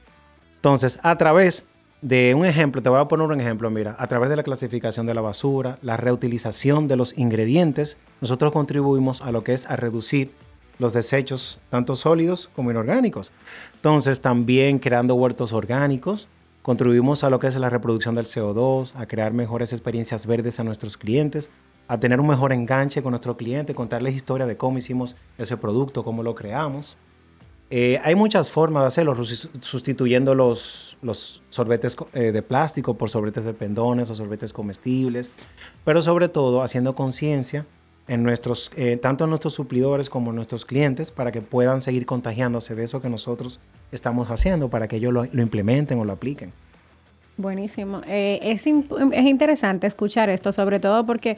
Entonces, 0.55 0.99
a 1.03 1.17
través 1.17 1.65
de 2.01 2.33
un 2.33 2.45
ejemplo, 2.45 2.81
te 2.81 2.89
voy 2.89 2.99
a 2.99 3.07
poner 3.07 3.27
un 3.27 3.41
ejemplo, 3.41 3.69
mira, 3.69 3.95
a 3.99 4.07
través 4.07 4.29
de 4.29 4.35
la 4.35 4.43
clasificación 4.43 5.05
de 5.05 5.13
la 5.13 5.21
basura, 5.21 5.79
la 5.81 5.97
reutilización 5.97 6.87
de 6.87 6.95
los 6.95 7.17
ingredientes, 7.17 7.97
nosotros 8.21 8.53
contribuimos 8.53 9.21
a 9.21 9.31
lo 9.31 9.43
que 9.43 9.53
es 9.53 9.65
a 9.69 9.75
reducir 9.75 10.31
los 10.79 10.93
desechos, 10.93 11.59
tanto 11.69 11.95
sólidos 11.95 12.49
como 12.55 12.71
inorgánicos. 12.71 13.31
Entonces, 13.75 14.21
también 14.21 14.77
creando 14.77 15.15
huertos 15.15 15.51
orgánicos, 15.51 16.27
Contribuimos 16.67 17.23
a 17.23 17.29
lo 17.29 17.39
que 17.39 17.47
es 17.47 17.55
la 17.55 17.69
reproducción 17.69 18.13
del 18.13 18.25
CO2, 18.25 18.91
a 18.95 19.05
crear 19.05 19.31
mejores 19.31 19.71
experiencias 19.71 20.25
verdes 20.25 20.59
a 20.59 20.65
nuestros 20.65 20.97
clientes, 20.97 21.47
a 21.87 21.97
tener 21.97 22.19
un 22.19 22.27
mejor 22.27 22.51
enganche 22.51 23.01
con 23.01 23.11
nuestro 23.11 23.37
cliente, 23.37 23.73
contarles 23.73 24.15
historia 24.15 24.45
de 24.45 24.57
cómo 24.57 24.77
hicimos 24.77 25.15
ese 25.37 25.55
producto, 25.55 26.03
cómo 26.03 26.23
lo 26.23 26.35
creamos. 26.35 26.97
Eh, 27.69 28.01
hay 28.03 28.15
muchas 28.15 28.51
formas 28.51 28.83
de 28.83 28.87
hacerlo, 28.87 29.15
sustituyendo 29.61 30.35
los, 30.35 30.97
los 31.01 31.41
sorbetes 31.47 31.95
eh, 32.11 32.33
de 32.33 32.41
plástico 32.41 32.95
por 32.95 33.09
sorbetes 33.09 33.45
de 33.45 33.53
pendones 33.53 34.09
o 34.09 34.15
sorbetes 34.15 34.51
comestibles, 34.51 35.31
pero 35.85 36.01
sobre 36.01 36.27
todo 36.27 36.63
haciendo 36.63 36.95
conciencia 36.95 37.65
en 38.09 38.23
nuestros, 38.23 38.71
eh, 38.75 38.97
tanto 38.97 39.23
en 39.23 39.29
nuestros 39.29 39.53
suplidores 39.53 40.09
como 40.09 40.31
en 40.31 40.35
nuestros 40.35 40.65
clientes 40.65 41.11
para 41.11 41.31
que 41.31 41.39
puedan 41.39 41.81
seguir 41.81 42.05
contagiándose 42.05 42.75
de 42.75 42.83
eso 42.83 43.01
que 43.01 43.09
nosotros 43.09 43.61
estamos 43.91 44.29
haciendo 44.29 44.69
para 44.69 44.87
que 44.87 44.97
ellos 44.97 45.13
lo, 45.13 45.25
implementen 45.25 45.99
o 45.99 46.05
lo 46.05 46.13
apliquen. 46.13 46.51
Buenísimo. 47.37 48.01
Eh, 48.07 48.39
es, 48.41 48.65
es 48.65 49.25
interesante 49.25 49.87
escuchar 49.87 50.29
esto, 50.29 50.51
sobre 50.51 50.79
todo 50.79 51.05
porque 51.05 51.37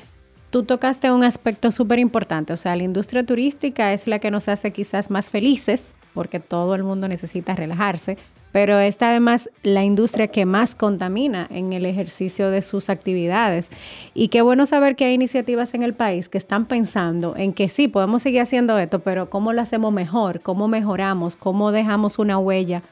tú 0.49 0.63
tocaste 0.63 1.11
un 1.11 1.23
aspecto 1.23 1.71
súper 1.71 1.99
importante. 1.99 2.53
O 2.53 2.57
sea, 2.57 2.75
la 2.75 2.83
industria 2.83 3.25
turística 3.25 3.93
es 3.93 4.07
la 4.07 4.19
que 4.19 4.31
nos 4.31 4.47
hace 4.47 4.71
quizás 4.71 5.09
más 5.09 5.29
felices 5.29 5.93
porque 6.13 6.39
todo 6.39 6.75
el 6.75 6.83
mundo 6.83 7.07
necesita 7.07 7.55
relajarse, 7.55 8.17
pero 8.51 8.79
es 8.79 8.97
además 9.01 9.49
la 9.63 9.83
industria 9.83 10.27
que 10.27 10.45
más 10.45 10.75
contamina 10.75 11.47
en 11.49 11.73
el 11.73 11.85
ejercicio 11.85 12.49
de 12.49 12.61
sus 12.61 12.89
actividades. 12.89 13.71
Y 14.13 14.29
qué 14.29 14.41
bueno 14.41 14.65
saber 14.65 14.95
que 14.95 15.05
hay 15.05 15.13
iniciativas 15.13 15.73
en 15.73 15.83
el 15.83 15.93
país 15.93 16.29
que 16.29 16.37
están 16.37 16.65
pensando 16.65 17.35
en 17.35 17.53
que 17.53 17.69
sí, 17.69 17.87
podemos 17.87 18.23
seguir 18.23 18.41
haciendo 18.41 18.77
esto, 18.77 18.99
pero 18.99 19.29
¿cómo 19.29 19.53
lo 19.53 19.61
hacemos 19.61 19.93
mejor? 19.93 20.41
¿Cómo 20.41 20.67
mejoramos? 20.67 21.35
¿Cómo 21.35 21.71
dejamos 21.71 22.19
una 22.19 22.37
huella? 22.37 22.83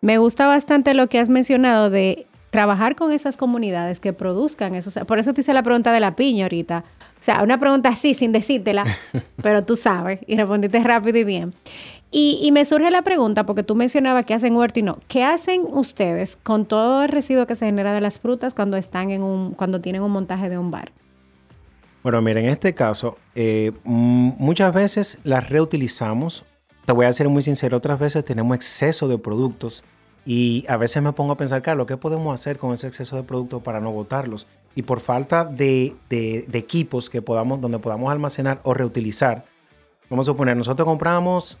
Me 0.00 0.18
gusta 0.18 0.46
bastante 0.46 0.94
lo 0.94 1.08
que 1.08 1.18
has 1.18 1.28
mencionado 1.28 1.90
de 1.90 2.26
trabajar 2.50 2.96
con 2.96 3.12
esas 3.12 3.38
comunidades 3.38 3.98
que 3.98 4.12
produzcan 4.12 4.74
eso. 4.74 5.06
por 5.06 5.18
eso 5.18 5.32
te 5.32 5.40
hice 5.40 5.54
la 5.54 5.62
pregunta 5.62 5.90
de 5.90 6.00
la 6.00 6.16
piña 6.16 6.44
ahorita. 6.44 6.84
O 7.18 7.22
sea, 7.24 7.42
una 7.42 7.58
pregunta 7.58 7.88
así, 7.88 8.12
sin 8.12 8.30
decírtela, 8.30 8.84
pero 9.42 9.64
tú 9.64 9.74
sabes, 9.74 10.20
y 10.26 10.36
respondiste 10.36 10.80
rápido 10.80 11.18
y 11.18 11.24
bien. 11.24 11.52
Y, 12.14 12.50
me 12.52 12.66
surge 12.66 12.90
la 12.90 13.00
pregunta, 13.00 13.46
porque 13.46 13.62
tú 13.62 13.74
mencionabas 13.74 14.26
que 14.26 14.34
hacen 14.34 14.54
huerto 14.54 14.78
y 14.78 14.82
no. 14.82 14.98
¿Qué 15.08 15.24
hacen 15.24 15.62
ustedes 15.66 16.36
con 16.36 16.66
todo 16.66 17.04
el 17.04 17.08
residuo 17.08 17.46
que 17.46 17.54
se 17.54 17.64
genera 17.64 17.94
de 17.94 18.02
las 18.02 18.18
frutas 18.18 18.52
cuando 18.52 18.76
están 18.76 19.10
en 19.10 19.22
un, 19.22 19.52
cuando 19.54 19.80
tienen 19.80 20.02
un 20.02 20.10
montaje 20.10 20.50
de 20.50 20.58
un 20.58 20.70
bar? 20.70 20.92
Bueno, 22.02 22.20
mira, 22.20 22.40
en 22.40 22.50
este 22.50 22.74
caso, 22.74 23.16
eh, 23.34 23.72
muchas 23.84 24.74
veces 24.74 25.20
las 25.24 25.48
reutilizamos. 25.48 26.44
Te 26.84 26.92
voy 26.92 27.06
a 27.06 27.12
ser 27.14 27.30
muy 27.30 27.42
sincero, 27.42 27.78
otras 27.78 27.98
veces 27.98 28.26
tenemos 28.26 28.56
exceso 28.56 29.08
de 29.08 29.16
productos 29.16 29.82
y 30.26 30.66
a 30.68 30.76
veces 30.76 31.02
me 31.02 31.12
pongo 31.12 31.32
a 31.32 31.36
pensar, 31.38 31.62
Carlos, 31.62 31.86
¿qué 31.86 31.96
podemos 31.96 32.34
hacer 32.34 32.58
con 32.58 32.74
ese 32.74 32.88
exceso 32.88 33.16
de 33.16 33.22
productos 33.22 33.62
para 33.62 33.80
no 33.80 33.90
botarlos? 33.90 34.46
Y 34.74 34.82
por 34.82 35.00
falta 35.00 35.46
de, 35.46 35.96
de, 36.10 36.44
de 36.46 36.58
equipos 36.58 37.08
que 37.08 37.22
podamos, 37.22 37.62
donde 37.62 37.78
podamos 37.78 38.12
almacenar 38.12 38.60
o 38.64 38.74
reutilizar, 38.74 39.46
vamos 40.10 40.28
a 40.28 40.32
suponer, 40.32 40.58
nosotros 40.58 40.86
compramos 40.86 41.56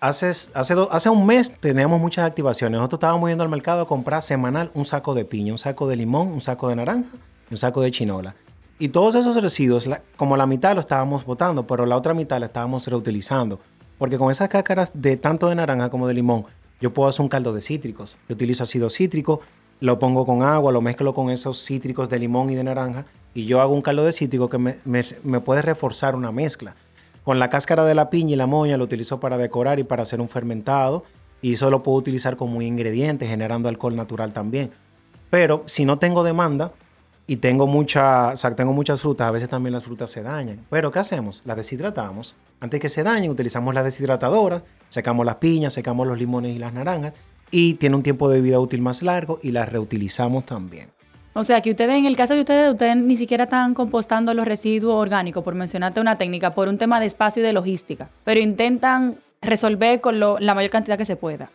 hace, 0.00 0.28
hace, 0.28 0.74
hace 0.90 1.08
un 1.10 1.26
mes 1.26 1.50
teníamos 1.58 2.00
muchas 2.00 2.26
activaciones. 2.26 2.78
Nosotros 2.78 2.98
estábamos 2.98 3.28
yendo 3.28 3.44
al 3.44 3.50
mercado 3.50 3.82
a 3.82 3.86
comprar 3.86 4.22
semanal 4.22 4.70
un 4.74 4.84
saco 4.84 5.14
de 5.14 5.24
piña, 5.24 5.52
un 5.52 5.58
saco 5.58 5.86
de 5.88 5.96
limón, 5.96 6.28
un 6.28 6.40
saco 6.40 6.68
de 6.68 6.76
naranja 6.76 7.10
y 7.50 7.54
un 7.54 7.58
saco 7.58 7.80
de 7.80 7.90
chinola. 7.90 8.34
Y 8.78 8.88
todos 8.88 9.14
esos 9.14 9.40
residuos, 9.40 9.88
como 10.16 10.36
la 10.36 10.46
mitad 10.46 10.74
lo 10.74 10.80
estábamos 10.80 11.24
botando, 11.24 11.66
pero 11.66 11.86
la 11.86 11.96
otra 11.96 12.12
mitad 12.12 12.38
la 12.38 12.46
estábamos 12.46 12.86
reutilizando. 12.86 13.58
Porque 13.98 14.18
con 14.18 14.30
esas 14.30 14.48
cácaras 14.48 14.90
de 14.92 15.16
tanto 15.16 15.48
de 15.48 15.54
naranja 15.54 15.88
como 15.88 16.06
de 16.06 16.14
limón, 16.14 16.44
yo 16.80 16.92
puedo 16.92 17.08
hacer 17.08 17.22
un 17.22 17.28
caldo 17.28 17.54
de 17.54 17.62
cítricos. 17.62 18.18
Yo 18.28 18.34
utilizo 18.34 18.64
ácido 18.64 18.90
cítrico, 18.90 19.40
lo 19.80 19.98
pongo 19.98 20.26
con 20.26 20.42
agua, 20.42 20.72
lo 20.72 20.82
mezclo 20.82 21.14
con 21.14 21.30
esos 21.30 21.64
cítricos 21.64 22.10
de 22.10 22.18
limón 22.18 22.50
y 22.50 22.54
de 22.54 22.64
naranja 22.64 23.06
y 23.32 23.44
yo 23.44 23.60
hago 23.60 23.74
un 23.74 23.82
caldo 23.82 24.04
de 24.04 24.12
cítrico 24.12 24.48
que 24.48 24.58
me 24.58 25.40
puede 25.40 25.62
reforzar 25.62 26.14
una 26.14 26.32
mezcla. 26.32 26.74
Con 27.26 27.38
la 27.38 27.50
cáscara 27.50 27.84
de 27.84 27.94
la 27.94 28.08
piña 28.08 28.32
y 28.32 28.36
la 28.36 28.46
moña 28.46 28.78
lo 28.78 28.84
utilizo 28.84 29.20
para 29.20 29.36
decorar 29.36 29.78
y 29.78 29.84
para 29.84 30.04
hacer 30.04 30.22
un 30.22 30.30
fermentado. 30.30 31.04
Y 31.42 31.52
eso 31.52 31.68
lo 31.68 31.82
puedo 31.82 31.98
utilizar 31.98 32.36
como 32.36 32.62
ingrediente, 32.62 33.26
generando 33.26 33.68
alcohol 33.68 33.96
natural 33.96 34.32
también. 34.32 34.70
Pero 35.28 35.64
si 35.66 35.84
no 35.84 35.98
tengo 35.98 36.22
demanda, 36.22 36.72
y 37.26 37.38
tengo, 37.38 37.66
mucha, 37.66 38.32
tengo 38.54 38.72
muchas 38.72 39.00
frutas, 39.00 39.26
a 39.26 39.32
veces 39.32 39.48
también 39.48 39.72
las 39.72 39.82
frutas 39.82 40.08
se 40.08 40.22
dañan. 40.22 40.64
Pero 40.70 40.92
¿qué 40.92 41.00
hacemos? 41.00 41.42
Las 41.44 41.56
deshidratamos. 41.56 42.36
Antes 42.60 42.78
que 42.78 42.88
se 42.88 43.02
dañen, 43.02 43.32
utilizamos 43.32 43.74
la 43.74 43.82
deshidratadora, 43.82 44.62
secamos 44.88 45.26
las 45.26 45.34
piñas, 45.36 45.72
secamos 45.72 46.06
los 46.06 46.18
limones 46.18 46.54
y 46.54 46.60
las 46.60 46.72
naranjas 46.72 47.14
y 47.50 47.74
tiene 47.74 47.96
un 47.96 48.04
tiempo 48.04 48.28
de 48.30 48.40
vida 48.40 48.60
útil 48.60 48.80
más 48.80 49.02
largo 49.02 49.40
y 49.42 49.50
las 49.50 49.68
reutilizamos 49.68 50.46
también. 50.46 50.90
O 51.38 51.44
sea, 51.44 51.60
que 51.60 51.68
ustedes, 51.68 51.96
en 51.96 52.06
el 52.06 52.16
caso 52.16 52.32
de 52.32 52.40
ustedes, 52.40 52.72
ustedes 52.72 52.96
ni 52.96 53.14
siquiera 53.18 53.44
están 53.44 53.74
compostando 53.74 54.32
los 54.32 54.46
residuos 54.48 54.94
orgánicos, 54.94 55.44
por 55.44 55.54
mencionarte 55.54 56.00
una 56.00 56.16
técnica, 56.16 56.54
por 56.54 56.66
un 56.66 56.78
tema 56.78 56.98
de 56.98 57.04
espacio 57.04 57.42
y 57.42 57.46
de 57.46 57.52
logística, 57.52 58.08
pero 58.24 58.40
intentan 58.40 59.16
resolver 59.42 60.00
con 60.00 60.18
lo- 60.18 60.38
la 60.38 60.54
mayor 60.54 60.70
cantidad 60.70 60.96
que 60.96 61.04
se 61.04 61.14
pueda. 61.14 61.50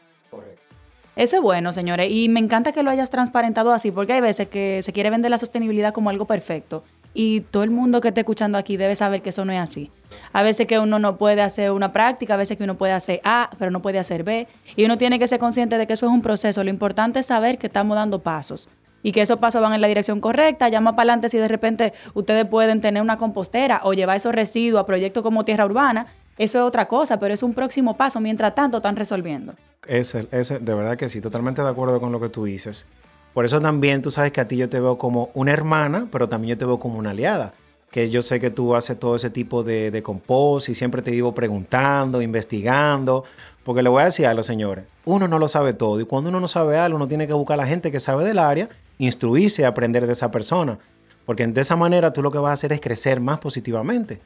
Eso 1.15 1.35
es 1.35 1.41
bueno, 1.41 1.73
señores, 1.73 2.11
y 2.11 2.29
me 2.29 2.39
encanta 2.39 2.71
que 2.73 2.83
lo 2.83 2.91
hayas 2.91 3.09
transparentado 3.09 3.73
así, 3.73 3.89
porque 3.89 4.13
hay 4.13 4.21
veces 4.21 4.49
que 4.49 4.81
se 4.83 4.93
quiere 4.93 5.09
vender 5.09 5.31
la 5.31 5.39
sostenibilidad 5.39 5.93
como 5.93 6.11
algo 6.11 6.25
perfecto. 6.25 6.83
Y 7.15 7.41
todo 7.41 7.63
el 7.63 7.71
mundo 7.71 8.01
que 8.01 8.09
esté 8.09 8.21
escuchando 8.21 8.59
aquí 8.59 8.77
debe 8.77 8.95
saber 8.95 9.23
que 9.23 9.31
eso 9.31 9.45
no 9.45 9.51
es 9.51 9.59
así. 9.59 9.89
A 10.31 10.43
veces 10.43 10.67
que 10.67 10.77
uno 10.77 10.99
no 10.99 11.17
puede 11.17 11.41
hacer 11.41 11.71
una 11.71 11.91
práctica, 11.91 12.35
a 12.35 12.37
veces 12.37 12.55
que 12.55 12.63
uno 12.63 12.75
puede 12.75 12.93
hacer 12.93 13.19
A, 13.23 13.49
pero 13.57 13.71
no 13.71 13.81
puede 13.81 13.97
hacer 13.97 14.23
B. 14.23 14.47
Y 14.75 14.85
uno 14.85 14.99
tiene 14.99 15.17
que 15.17 15.27
ser 15.27 15.39
consciente 15.39 15.79
de 15.79 15.87
que 15.87 15.93
eso 15.93 16.05
es 16.05 16.11
un 16.11 16.21
proceso. 16.21 16.63
Lo 16.63 16.69
importante 16.69 17.19
es 17.19 17.25
saber 17.25 17.57
que 17.57 17.65
estamos 17.65 17.95
dando 17.95 18.19
pasos 18.19 18.69
y 19.03 19.11
que 19.11 19.21
esos 19.21 19.39
pasos 19.39 19.61
van 19.61 19.73
en 19.73 19.81
la 19.81 19.87
dirección 19.87 20.19
correcta. 20.19 20.69
Más 20.81 20.93
para 20.93 21.13
adelante, 21.13 21.29
si 21.29 21.37
de 21.37 21.47
repente 21.47 21.93
ustedes 22.13 22.45
pueden 22.45 22.81
tener 22.81 23.01
una 23.01 23.17
compostera 23.17 23.81
o 23.83 23.93
llevar 23.93 24.17
esos 24.17 24.33
residuos 24.33 24.81
a 24.81 24.85
proyectos 24.85 25.23
como 25.23 25.45
Tierra 25.45 25.65
Urbana, 25.65 26.07
eso 26.37 26.59
es 26.59 26.63
otra 26.63 26.87
cosa, 26.87 27.19
pero 27.19 27.33
es 27.33 27.43
un 27.43 27.53
próximo 27.53 27.97
paso. 27.97 28.19
Mientras 28.19 28.55
tanto, 28.55 28.77
están 28.77 28.95
resolviendo. 28.95 29.53
Ese, 29.87 30.27
ese, 30.31 30.59
de 30.59 30.73
verdad 30.73 30.97
que 30.97 31.09
sí, 31.09 31.21
totalmente 31.21 31.61
de 31.61 31.69
acuerdo 31.69 31.99
con 31.99 32.11
lo 32.11 32.19
que 32.19 32.29
tú 32.29 32.45
dices. 32.45 32.85
Por 33.33 33.45
eso 33.45 33.61
también 33.61 34.01
tú 34.01 34.11
sabes 34.11 34.31
que 34.31 34.41
a 34.41 34.47
ti 34.47 34.57
yo 34.57 34.69
te 34.69 34.79
veo 34.79 34.97
como 34.97 35.29
una 35.33 35.51
hermana, 35.53 36.07
pero 36.11 36.27
también 36.27 36.55
yo 36.55 36.57
te 36.57 36.65
veo 36.65 36.79
como 36.79 36.99
una 36.99 37.11
aliada. 37.11 37.53
Que 37.91 38.09
yo 38.09 38.21
sé 38.21 38.39
que 38.39 38.49
tú 38.49 38.75
haces 38.75 38.97
todo 38.99 39.17
ese 39.17 39.29
tipo 39.29 39.63
de, 39.63 39.91
de 39.91 40.01
compost 40.01 40.69
y 40.69 40.75
siempre 40.75 41.01
te 41.01 41.11
vivo 41.11 41.33
preguntando, 41.33 42.21
investigando. 42.21 43.25
Porque 43.63 43.84
le 43.84 43.89
voy 43.89 44.02
a 44.02 44.06
decir 44.06 44.26
a 44.26 44.34
los 44.34 44.45
señores, 44.45 44.86
uno 45.06 45.28
no 45.28 45.38
lo 45.38 45.47
sabe 45.47 45.74
todo. 45.74 46.00
Y 46.00 46.06
cuando 46.06 46.30
uno 46.30 46.39
no 46.39 46.47
sabe 46.47 46.78
algo, 46.78 46.95
uno 46.95 47.08
tiene 47.08 47.28
que 47.28 47.34
buscar 47.34 47.60
a 47.60 47.63
la 47.63 47.67
gente 47.67 47.91
que 47.91 48.00
sabe 48.00 48.24
del 48.24 48.39
área, 48.39 48.69
instruirse 48.97 49.62
y 49.62 49.65
aprender 49.65 50.08
de 50.08 50.13
esa 50.13 50.32
persona. 50.32 50.80
Porque 51.26 51.45
de 51.45 51.62
esa 51.62 51.76
manera 51.76 52.12
tú 52.12 52.21
lo 52.21 52.32
que 52.32 52.39
vas 52.39 52.50
a 52.50 52.54
hacer 52.54 52.74
es 52.74 52.82
crecer 52.82 53.19
más 53.19 53.39
positivamente. 53.39 54.19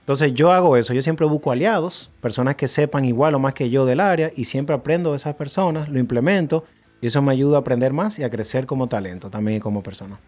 Entonces 0.00 0.34
yo 0.34 0.50
hago 0.50 0.76
eso, 0.76 0.92
yo 0.94 1.00
siempre 1.00 1.26
busco 1.26 1.52
aliados, 1.52 2.10
personas 2.20 2.56
que 2.56 2.66
sepan 2.66 3.04
igual 3.04 3.36
o 3.36 3.38
más 3.38 3.54
que 3.54 3.70
yo 3.70 3.86
del 3.86 4.00
área 4.00 4.32
y 4.34 4.44
siempre 4.44 4.74
aprendo 4.74 5.10
de 5.10 5.16
esas 5.16 5.36
personas, 5.36 5.88
lo 5.88 6.00
implemento 6.00 6.64
y 7.00 7.06
eso 7.06 7.22
me 7.22 7.32
ayuda 7.32 7.58
a 7.58 7.60
aprender 7.60 7.92
más 7.92 8.18
y 8.18 8.24
a 8.24 8.30
crecer 8.30 8.66
como 8.66 8.88
talento 8.88 9.30
también 9.30 9.58
y 9.58 9.60
como 9.60 9.82
persona. 9.82 10.18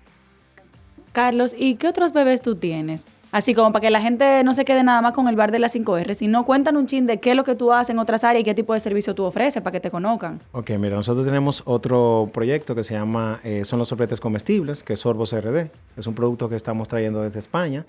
Carlos, 1.12 1.56
¿y 1.58 1.74
qué 1.74 1.88
otros 1.88 2.12
bebés 2.12 2.40
tú 2.40 2.54
tienes? 2.54 3.04
Así 3.34 3.52
como 3.52 3.72
para 3.72 3.80
que 3.82 3.90
la 3.90 4.00
gente 4.00 4.44
no 4.44 4.54
se 4.54 4.64
quede 4.64 4.84
nada 4.84 5.02
más 5.02 5.12
con 5.12 5.26
el 5.26 5.34
bar 5.34 5.50
de 5.50 5.58
las 5.58 5.74
5R, 5.74 6.14
sino 6.14 6.44
cuentan 6.44 6.76
un 6.76 6.86
chin 6.86 7.04
de 7.04 7.18
qué 7.18 7.30
es 7.30 7.36
lo 7.36 7.42
que 7.42 7.56
tú 7.56 7.72
haces 7.72 7.90
en 7.90 7.98
otras 7.98 8.22
áreas 8.22 8.42
y 8.42 8.44
qué 8.44 8.54
tipo 8.54 8.74
de 8.74 8.78
servicio 8.78 9.12
tú 9.16 9.24
ofreces 9.24 9.60
para 9.60 9.72
que 9.72 9.80
te 9.80 9.90
conozcan. 9.90 10.40
Ok, 10.52 10.70
mira, 10.78 10.94
nosotros 10.94 11.26
tenemos 11.26 11.60
otro 11.66 12.26
proyecto 12.32 12.76
que 12.76 12.84
se 12.84 12.94
llama 12.94 13.40
eh, 13.42 13.64
Son 13.64 13.80
los 13.80 13.88
sorbetes 13.88 14.20
comestibles, 14.20 14.84
que 14.84 14.92
es 14.92 15.00
Sorbos 15.00 15.32
RD. 15.34 15.68
Es 15.96 16.06
un 16.06 16.14
producto 16.14 16.48
que 16.48 16.54
estamos 16.54 16.86
trayendo 16.86 17.22
desde 17.22 17.40
España. 17.40 17.84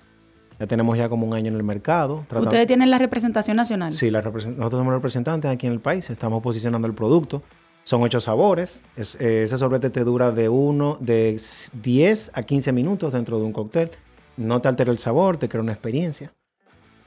Ya 0.60 0.66
tenemos 0.66 0.98
ya 0.98 1.10
como 1.10 1.28
un 1.28 1.36
año 1.36 1.50
en 1.50 1.58
el 1.58 1.64
mercado. 1.64 2.24
tratando- 2.28 2.50
Ustedes 2.50 2.66
tienen 2.66 2.90
la 2.90 2.98
representación 2.98 3.56
nacional. 3.56 3.94
Sí, 3.94 4.10
la 4.10 4.22
nosotros 4.24 4.72
somos 4.72 4.94
representantes 4.96 5.52
aquí 5.52 5.68
en 5.68 5.74
el 5.74 5.80
país, 5.80 6.10
estamos 6.10 6.42
posicionando 6.42 6.88
el 6.88 6.96
producto. 6.96 7.44
Son 7.84 8.02
ocho 8.02 8.20
sabores. 8.20 8.82
Es- 8.96 9.14
eh, 9.22 9.44
ese 9.44 9.58
sorbete 9.60 9.92
te 9.92 10.04
dura 10.04 10.32
de, 10.32 10.50
uno, 10.50 10.98
de 11.00 11.36
s- 11.36 11.70
10 11.84 12.32
a 12.34 12.42
15 12.42 12.72
minutos 12.72 13.14
dentro 13.14 13.38
de 13.38 13.46
un 13.46 13.54
cóctel. 13.54 13.92
No 14.38 14.62
te 14.62 14.68
altera 14.68 14.92
el 14.92 14.98
sabor, 14.98 15.38
te 15.38 15.48
crea 15.50 15.62
una 15.62 15.72
experiencia. 15.72 16.34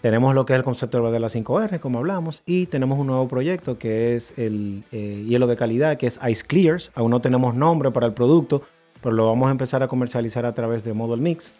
Tenemos 0.00 0.34
lo 0.34 0.46
que 0.46 0.52
es 0.52 0.58
el 0.58 0.64
concepto 0.64 1.10
de 1.10 1.18
las 1.20 1.34
5R, 1.34 1.80
como 1.80 1.98
hablamos, 1.98 2.42
y 2.46 2.66
tenemos 2.66 2.98
un 3.00 3.08
nuevo 3.08 3.26
proyecto 3.26 3.78
que 3.78 4.14
es 4.14 4.32
el 4.38 4.84
eh, 4.92 5.24
hielo 5.26 5.46
de 5.48 5.56
calidad, 5.56 5.96
que 5.96 6.06
es 6.06 6.20
Ice 6.28 6.44
Clears. 6.46 6.92
Aún 6.94 7.10
no 7.10 7.20
tenemos 7.20 7.54
nombre 7.54 7.90
para 7.90 8.06
el 8.06 8.12
producto, 8.12 8.62
pero 9.02 9.12
lo 9.14 9.26
vamos 9.26 9.48
a 9.48 9.50
empezar 9.50 9.82
a 9.82 9.88
comercializar 9.88 10.46
a 10.46 10.54
través 10.54 10.84
de 10.84 10.92
Model 10.92 11.20
Mix 11.20 11.54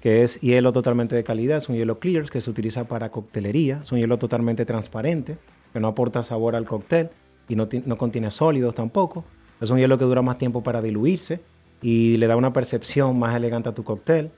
que 0.00 0.22
es 0.22 0.38
hielo 0.42 0.70
totalmente 0.74 1.16
de 1.16 1.24
calidad, 1.24 1.56
es 1.56 1.70
un 1.70 1.76
hielo 1.76 1.98
Clears 1.98 2.30
que 2.30 2.42
se 2.42 2.50
utiliza 2.50 2.84
para 2.84 3.08
coctelería, 3.10 3.80
es 3.82 3.90
un 3.90 3.98
hielo 3.98 4.18
totalmente 4.18 4.66
transparente, 4.66 5.38
que 5.72 5.80
no 5.80 5.88
aporta 5.88 6.22
sabor 6.22 6.56
al 6.56 6.66
cóctel 6.66 7.08
y 7.48 7.56
no, 7.56 7.68
ti- 7.68 7.82
no 7.86 7.96
contiene 7.96 8.30
sólidos 8.30 8.74
tampoco. 8.74 9.24
Es 9.62 9.70
un 9.70 9.78
hielo 9.78 9.96
que 9.96 10.04
dura 10.04 10.20
más 10.20 10.36
tiempo 10.36 10.62
para 10.62 10.82
diluirse 10.82 11.40
y 11.80 12.18
le 12.18 12.26
da 12.26 12.36
una 12.36 12.52
percepción 12.52 13.18
más 13.18 13.34
elegante 13.34 13.70
a 13.70 13.74
tu 13.74 13.82
cóctel, 13.82 14.30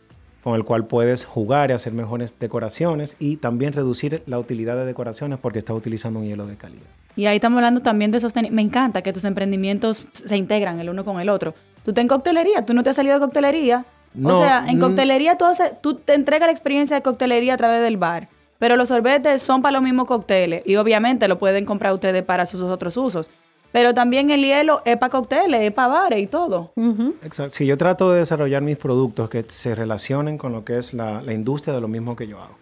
con 0.47 0.55
el 0.55 0.63
cual 0.63 0.87
puedes 0.87 1.25
jugar 1.25 1.71
y 1.71 1.73
hacer 1.73 1.93
mejores 1.93 2.39
decoraciones 2.39 3.17
y 3.19 3.39
también 3.39 3.73
reducir 3.73 4.23
la 4.27 4.39
utilidad 4.39 4.77
de 4.77 4.85
decoraciones 4.87 5.41
porque 5.41 5.59
estás 5.59 5.77
utilizando 5.77 6.21
un 6.21 6.27
hielo 6.27 6.47
de 6.47 6.55
calidad. 6.55 6.85
Y 7.17 7.27
ahí 7.27 7.35
estamos 7.39 7.57
hablando 7.57 7.81
también 7.83 8.13
de 8.13 8.21
sostenibilidad. 8.21 8.55
Me 8.55 8.63
encanta 8.63 9.03
que 9.03 9.13
tus 9.13 9.25
emprendimientos 9.25 10.07
se 10.13 10.37
integran 10.37 10.79
el 10.79 10.89
uno 10.89 11.05
con 11.05 11.21
el 11.21 11.31
otro. 11.31 11.53
Tú 11.85 11.91
estás 11.91 12.03
en 12.03 12.07
coctelería, 12.07 12.65
tú 12.65 12.75
no 12.75 12.85
te 12.85 12.91
has 12.91 12.95
salido 12.97 13.17
de 13.17 13.21
coctelería. 13.27 13.85
o 14.15 14.19
No, 14.21 14.39
sea, 14.39 14.65
en 14.69 14.79
coctelería 14.79 15.37
tú, 15.37 15.47
haces- 15.47 15.73
tú 15.83 15.95
te 15.95 16.15
entregas 16.15 16.47
la 16.47 16.53
experiencia 16.53 16.95
de 16.95 17.03
coctelería 17.03 17.55
a 17.55 17.57
través 17.57 17.83
del 17.83 17.97
bar. 17.97 18.29
Pero 18.61 18.77
los 18.77 18.87
sorbetes 18.87 19.43
son 19.43 19.63
para 19.63 19.73
los 19.73 19.83
mismos 19.83 20.07
cócteles. 20.07 20.63
Y 20.65 20.77
obviamente 20.77 21.27
lo 21.27 21.41
pueden 21.41 21.65
comprar 21.65 21.93
ustedes 21.93 22.23
para 22.23 22.47
sus 22.47 22.63
otros 22.63 22.97
usos. 22.97 23.33
Pero 23.77 23.93
también 23.93 24.31
el 24.31 24.41
hielo 24.41 24.81
es 24.87 24.97
para 24.97 25.11
cócteles, 25.11 25.61
es 25.61 25.71
para 25.71 25.89
bares 25.89 26.23
y 26.23 26.27
todo. 26.29 26.73
Ujú. 26.77 27.17
Exacto. 27.23 27.53
Sí, 27.53 27.67
yo 27.67 27.77
trato 27.77 28.11
de 28.11 28.21
desarrollar 28.21 28.63
mis 28.63 28.79
productos 28.79 29.29
que 29.29 29.45
se 29.49 29.75
relacionen 29.75 30.39
con 30.39 30.53
lo 30.53 30.65
que 30.65 30.79
es 30.79 30.95
la, 30.95 31.21
la 31.21 31.35
industria 31.35 31.75
de 31.75 31.83
lo 31.83 31.87
mismo 31.87 32.17
que 32.17 32.27
yo 32.27 32.41
hago. 32.41 32.57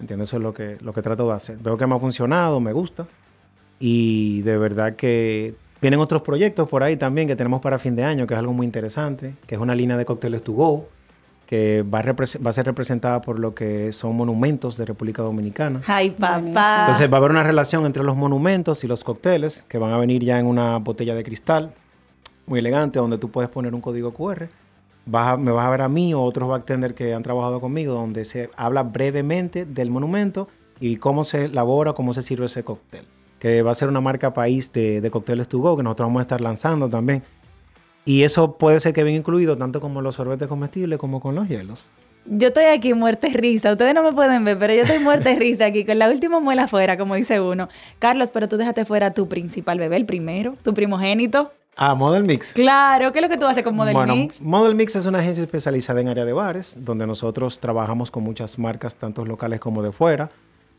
¿Entiendes? 0.00 0.30
Eso 0.30 0.38
es 0.38 0.42
lo 0.42 0.52
que, 0.52 0.78
lo 0.80 0.92
que 0.92 1.00
trato 1.00 1.28
de 1.28 1.34
hacer. 1.34 1.58
Veo 1.58 1.76
que 1.76 1.86
me 1.86 1.94
ha 1.94 2.00
funcionado, 2.00 2.58
me 2.58 2.72
gusta. 2.72 3.06
Y 3.78 4.42
de 4.42 4.58
verdad 4.58 4.96
que 4.96 5.54
vienen 5.80 6.00
otros 6.00 6.22
proyectos 6.22 6.68
por 6.68 6.82
ahí 6.82 6.96
también 6.96 7.28
que 7.28 7.36
tenemos 7.36 7.60
para 7.60 7.78
fin 7.78 7.94
de 7.94 8.02
año, 8.02 8.26
que 8.26 8.34
es 8.34 8.38
algo 8.40 8.52
muy 8.52 8.66
interesante, 8.66 9.36
que 9.46 9.54
es 9.54 9.60
una 9.60 9.76
línea 9.76 9.96
de 9.96 10.04
cócteles 10.04 10.42
to 10.42 10.54
go, 10.54 10.88
que 11.46 11.82
va 11.82 11.98
a, 12.00 12.02
va 12.12 12.50
a 12.50 12.52
ser 12.52 12.64
representada 12.66 13.20
por 13.20 13.38
lo 13.38 13.54
que 13.54 13.92
son 13.92 14.16
monumentos 14.16 14.76
de 14.76 14.84
República 14.86 15.22
Dominicana. 15.22 15.82
Ay, 15.86 16.10
papá. 16.10 16.80
Entonces 16.80 17.10
va 17.10 17.16
a 17.16 17.18
haber 17.18 17.30
una 17.30 17.42
relación 17.42 17.84
entre 17.86 18.02
los 18.04 18.16
monumentos 18.16 18.84
y 18.84 18.86
los 18.88 19.04
cócteles 19.04 19.64
que 19.68 19.78
van 19.78 19.92
a 19.92 19.98
venir 19.98 20.22
ya 20.24 20.38
en 20.38 20.46
una 20.46 20.78
botella 20.78 21.14
de 21.14 21.22
cristal 21.24 21.74
muy 22.46 22.58
elegante 22.58 22.98
donde 22.98 23.18
tú 23.18 23.30
puedes 23.30 23.50
poner 23.50 23.74
un 23.74 23.80
código 23.80 24.12
QR. 24.12 24.48
Vas 25.04 25.28
a- 25.28 25.36
me 25.36 25.50
vas 25.52 25.66
a 25.66 25.70
ver 25.70 25.82
a 25.82 25.88
mí 25.88 26.14
o 26.14 26.22
otros 26.22 26.48
bartenders 26.48 26.94
que 26.94 27.12
han 27.14 27.22
trabajado 27.22 27.60
conmigo 27.60 27.92
donde 27.92 28.24
se 28.24 28.50
habla 28.56 28.82
brevemente 28.84 29.64
del 29.66 29.90
monumento 29.90 30.48
y 30.80 30.96
cómo 30.96 31.22
se 31.24 31.44
elabora, 31.46 31.92
cómo 31.92 32.14
se 32.14 32.22
sirve 32.22 32.46
ese 32.46 32.64
cóctel. 32.64 33.04
Que 33.38 33.62
va 33.62 33.72
a 33.72 33.74
ser 33.74 33.88
una 33.88 34.00
marca 34.00 34.32
país 34.32 34.72
de, 34.72 35.00
de 35.00 35.10
cócteles 35.10 35.48
to 35.48 35.58
go 35.58 35.76
que 35.76 35.82
nosotros 35.82 36.06
vamos 36.08 36.20
a 36.20 36.22
estar 36.22 36.40
lanzando 36.40 36.88
también. 36.88 37.22
Y 38.04 38.24
eso 38.24 38.56
puede 38.56 38.80
ser 38.80 38.92
que 38.92 39.04
venga 39.04 39.18
incluido 39.18 39.56
tanto 39.56 39.80
como 39.80 40.02
los 40.02 40.16
sorbetes 40.16 40.48
comestibles 40.48 40.98
como 40.98 41.20
con 41.20 41.34
los 41.34 41.48
hielos. 41.48 41.86
Yo 42.24 42.48
estoy 42.48 42.64
aquí 42.64 42.94
muerta 42.94 43.28
de 43.28 43.34
risa. 43.34 43.72
Ustedes 43.72 43.94
no 43.94 44.02
me 44.02 44.12
pueden 44.12 44.44
ver, 44.44 44.58
pero 44.58 44.74
yo 44.74 44.82
estoy 44.82 45.00
muerta 45.00 45.30
de 45.30 45.36
risa 45.36 45.66
aquí 45.66 45.84
con 45.84 45.98
la 45.98 46.08
última 46.08 46.38
muela 46.40 46.64
afuera, 46.64 46.96
como 46.96 47.14
dice 47.16 47.40
uno. 47.40 47.68
Carlos, 47.98 48.30
pero 48.30 48.48
tú 48.48 48.56
déjate 48.56 48.84
fuera 48.84 49.12
tu 49.12 49.28
principal 49.28 49.78
bebé, 49.78 49.96
el 49.96 50.06
primero, 50.06 50.56
tu 50.62 50.72
primogénito. 50.72 51.50
Ah, 51.76 51.94
Model 51.94 52.24
Mix. 52.24 52.52
Claro, 52.52 53.12
¿qué 53.12 53.18
es 53.18 53.22
lo 53.22 53.28
que 53.28 53.38
tú 53.38 53.46
haces 53.46 53.64
con 53.64 53.74
Model 53.74 53.94
bueno, 53.94 54.14
Mix? 54.14 54.42
Model 54.42 54.74
Mix 54.74 54.94
es 54.94 55.06
una 55.06 55.20
agencia 55.20 55.42
especializada 55.42 56.00
en 56.00 56.08
área 56.08 56.24
de 56.24 56.32
bares, 56.32 56.76
donde 56.78 57.06
nosotros 57.06 57.58
trabajamos 57.60 58.10
con 58.10 58.22
muchas 58.22 58.58
marcas, 58.58 58.96
tanto 58.96 59.24
locales 59.24 59.58
como 59.58 59.82
de 59.82 59.90
fuera, 59.90 60.30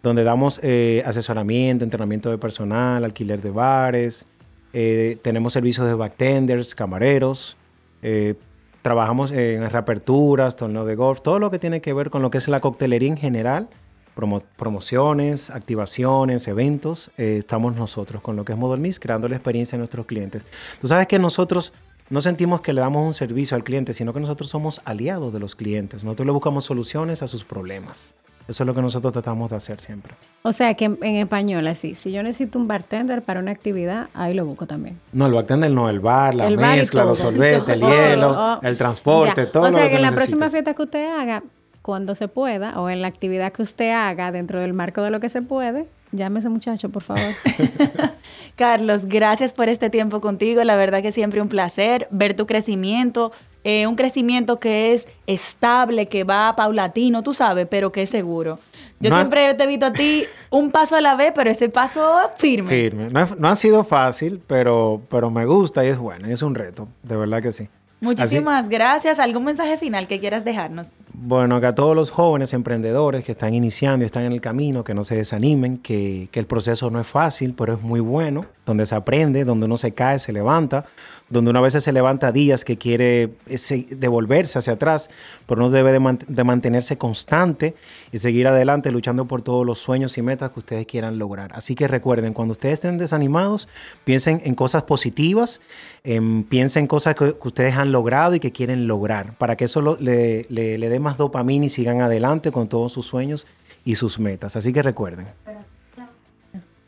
donde 0.03 0.23
damos 0.23 0.59
eh, 0.61 1.01
asesoramiento, 1.05 1.83
entrenamiento 1.83 2.29
de 2.29 2.37
personal, 2.37 3.03
alquiler 3.03 3.41
de 3.41 3.49
bares, 3.49 4.27
eh, 4.73 5.17
tenemos 5.21 5.53
servicios 5.53 5.87
de 5.87 5.93
bartenders, 5.93 6.75
camareros, 6.75 7.55
eh, 8.01 8.35
trabajamos 8.81 9.31
en 9.31 9.69
reaperturas, 9.69 10.55
torneo 10.57 10.83
de 10.85 10.95
golf, 10.95 11.21
todo 11.21 11.39
lo 11.39 11.49
que 11.49 11.59
tiene 11.59 11.79
que 11.79 11.93
ver 11.93 12.09
con 12.09 12.21
lo 12.21 12.29
que 12.29 12.37
es 12.39 12.47
la 12.49 12.59
coctelería 12.59 13.07
en 13.09 13.17
general, 13.17 13.69
promo- 14.15 14.43
promociones, 14.57 15.49
activaciones, 15.51 16.47
eventos, 16.47 17.09
eh, 17.17 17.37
estamos 17.39 17.75
nosotros 17.75 18.21
con 18.21 18.35
lo 18.35 18.43
que 18.43 18.51
es 18.53 18.57
Model 18.57 18.81
Mix, 18.81 18.99
creando 18.99 19.27
la 19.29 19.35
experiencia 19.35 19.77
a 19.77 19.79
nuestros 19.79 20.05
clientes. 20.05 20.43
Tú 20.81 20.87
sabes 20.87 21.07
que 21.07 21.17
nosotros 21.17 21.71
no 22.09 22.19
sentimos 22.19 22.59
que 22.61 22.73
le 22.73 22.81
damos 22.81 23.05
un 23.05 23.13
servicio 23.13 23.55
al 23.55 23.63
cliente, 23.63 23.93
sino 23.93 24.11
que 24.13 24.19
nosotros 24.19 24.49
somos 24.49 24.81
aliados 24.83 25.31
de 25.31 25.39
los 25.39 25.55
clientes. 25.55 26.03
Nosotros 26.03 26.25
le 26.25 26.33
buscamos 26.33 26.65
soluciones 26.65 27.23
a 27.23 27.27
sus 27.27 27.45
problemas. 27.45 28.13
Eso 28.47 28.63
es 28.63 28.67
lo 28.67 28.73
que 28.73 28.81
nosotros 28.81 29.13
tratamos 29.13 29.49
de 29.49 29.55
hacer 29.55 29.79
siempre. 29.79 30.13
O 30.41 30.51
sea 30.51 30.73
que 30.73 30.85
en, 30.85 30.97
en 31.01 31.15
español 31.15 31.65
así, 31.67 31.95
si 31.95 32.11
yo 32.11 32.21
necesito 32.23 32.59
un 32.59 32.67
bartender 32.67 33.21
para 33.21 33.39
una 33.39 33.51
actividad, 33.51 34.09
ahí 34.13 34.33
lo 34.33 34.45
busco 34.45 34.65
también. 34.67 34.99
No, 35.13 35.27
el 35.27 35.33
bartender 35.33 35.71
no, 35.71 35.89
el 35.89 35.99
bar, 36.01 36.35
la 36.35 36.47
El 36.47 36.57
bar 36.57 36.75
mezcla, 36.77 37.05
los 37.05 37.19
todo. 37.19 37.31
sorbetes, 37.31 37.69
el 37.69 37.81
hielo, 37.81 38.35
Oh. 38.37 38.59
el 38.61 38.77
transporte, 38.77 39.45
Ya. 39.45 39.51
todo 39.51 39.63
O 39.63 39.71
sea 39.71 39.83
lo 39.83 39.85
que, 39.85 39.89
que 39.91 39.95
en 39.95 40.01
la 40.01 40.11
próxima 40.11 40.49
fiesta 40.49 40.73
que 40.73 40.81
usted 40.83 41.05
haga, 41.17 41.43
cuando 41.81 42.15
se 42.15 42.27
pueda, 42.27 42.79
o 42.81 42.89
en 42.89 43.01
la 43.01 43.07
actividad 43.07 43.51
que 43.53 43.61
usted 43.61 43.91
haga 43.91 44.31
dentro 44.31 44.59
del 44.59 44.73
marco 44.73 45.01
de 45.01 45.09
lo 45.09 45.19
que 45.19 45.29
se 45.29 45.41
puede, 45.41 45.85
llame 46.11 46.37
a 46.37 46.41
ese 46.41 46.49
muchacho, 46.49 46.89
por 46.89 47.03
favor. 47.03 47.23
Carlos, 48.55 49.05
gracias 49.05 49.53
por 49.53 49.69
este 49.69 49.89
tiempo 49.89 50.21
contigo. 50.21 50.63
La 50.63 50.75
verdad 50.75 51.01
que 51.01 51.11
siempre 51.11 51.41
un 51.41 51.49
placer 51.49 52.07
ver 52.11 52.35
tu 52.35 52.45
crecimiento, 52.45 53.31
eh, 53.63 53.87
un 53.87 53.95
crecimiento 53.95 54.59
que 54.59 54.93
es 54.93 55.07
estable, 55.25 56.07
que 56.07 56.23
va 56.23 56.55
paulatino, 56.55 57.23
tú 57.23 57.33
sabes, 57.33 57.67
pero 57.69 57.91
que 57.91 58.01
es 58.03 58.09
seguro. 58.09 58.59
Yo 58.99 59.09
No 59.09 59.15
ha- 59.15 59.19
siempre 59.19 59.53
te 59.53 59.63
he 59.63 59.67
visto 59.67 59.85
a 59.85 59.91
ti 59.93 60.23
un 60.49 60.71
paso 60.71 60.95
a 60.95 61.01
la 61.01 61.15
vez, 61.15 61.31
pero 61.35 61.49
ese 61.49 61.69
paso 61.69 62.13
firme. 62.37 62.69
Firme. 62.69 63.09
No, 63.09 63.27
no 63.37 63.47
ha 63.49 63.55
sido 63.55 63.83
fácil, 63.83 64.41
pero, 64.47 65.01
pero 65.09 65.29
me 65.29 65.45
gusta 65.45 65.83
y 65.83 65.89
es 65.89 65.97
bueno. 65.97 66.27
Es 66.27 66.41
un 66.41 66.55
reto, 66.55 66.87
de 67.03 67.15
verdad 67.17 67.41
que 67.41 67.51
sí. 67.51 67.67
Muchísimas 68.01 68.67
gracias. 68.67 69.17
¿Algún 69.17 69.45
mensaje 69.45 69.77
final 69.77 70.07
que 70.09 70.19
quieras 70.19 70.43
dejarnos? 70.43 70.89
Bueno, 71.13 71.61
que 71.61 71.67
a 71.67 71.73
todos 71.75 71.95
los 71.95 72.09
jóvenes 72.09 72.53
emprendedores 72.53 73.23
que 73.23 73.31
están 73.31 73.53
iniciando 73.53 74.03
y 74.03 74.07
están 74.07 74.23
en 74.23 74.33
el 74.33 74.41
camino, 74.41 74.83
que 74.83 74.93
no 74.93 75.05
se 75.05 75.15
desanimen, 75.15 75.77
que, 75.77 76.27
que 76.29 76.41
el 76.41 76.45
proceso 76.45 76.89
no 76.89 76.99
es 76.99 77.07
fácil, 77.07 77.53
pero 77.57 77.73
es 77.75 77.81
muy 77.81 78.01
bueno, 78.01 78.45
donde 78.65 78.85
se 78.85 78.95
aprende, 78.95 79.45
donde 79.45 79.67
uno 79.67 79.77
se 79.77 79.93
cae, 79.93 80.19
se 80.19 80.33
levanta, 80.33 80.83
donde 81.29 81.49
una 81.49 81.61
vez 81.61 81.73
se 81.73 81.91
levanta 81.91 82.31
días 82.31 82.63
que 82.63 82.77
quiere 82.77 83.31
eh, 83.47 83.57
se- 83.57 83.87
devolverse 83.89 84.59
hacia 84.59 84.73
atrás, 84.73 85.09
pero 85.47 85.61
uno 85.61 85.71
debe 85.71 85.91
de, 85.91 85.99
man- 85.99 86.19
de 86.27 86.43
mantenerse 86.43 86.97
constante 86.97 87.73
y 88.11 88.19
seguir 88.19 88.45
adelante 88.47 88.91
luchando 88.91 89.25
por 89.25 89.41
todos 89.41 89.65
los 89.65 89.79
sueños 89.79 90.17
y 90.17 90.21
metas 90.21 90.51
que 90.51 90.59
ustedes 90.59 90.85
quieran 90.85 91.17
lograr. 91.17 91.51
Así 91.55 91.73
que 91.73 91.87
recuerden, 91.87 92.33
cuando 92.33 92.51
ustedes 92.51 92.73
estén 92.73 92.97
desanimados, 92.99 93.67
piensen 94.03 94.41
en 94.45 94.53
cosas 94.53 94.83
positivas, 94.83 95.59
em, 96.03 96.43
piensen 96.43 96.81
en 96.83 96.87
cosas 96.87 97.15
que, 97.15 97.33
que 97.33 97.47
ustedes 97.47 97.75
han 97.77 97.91
logrado 97.91 98.35
y 98.35 98.39
que 98.39 98.51
quieren 98.51 98.85
lograr, 98.87 99.33
para 99.37 99.55
que 99.55 99.65
eso 99.65 99.81
lo- 99.81 99.97
le, 99.99 100.45
le- 100.49 100.77
le 100.77 100.89
dé 100.89 100.99
más 100.99 101.17
dopamina 101.17 101.65
y 101.65 101.69
sigan 101.69 102.01
adelante 102.01 102.51
con 102.51 102.67
todos 102.67 102.91
sus 102.91 103.07
sueños 103.07 103.47
y 103.85 103.95
sus 103.95 104.19
metas. 104.19 104.55
Así 104.55 104.71
que 104.71 104.83
recuerden. 104.83 105.25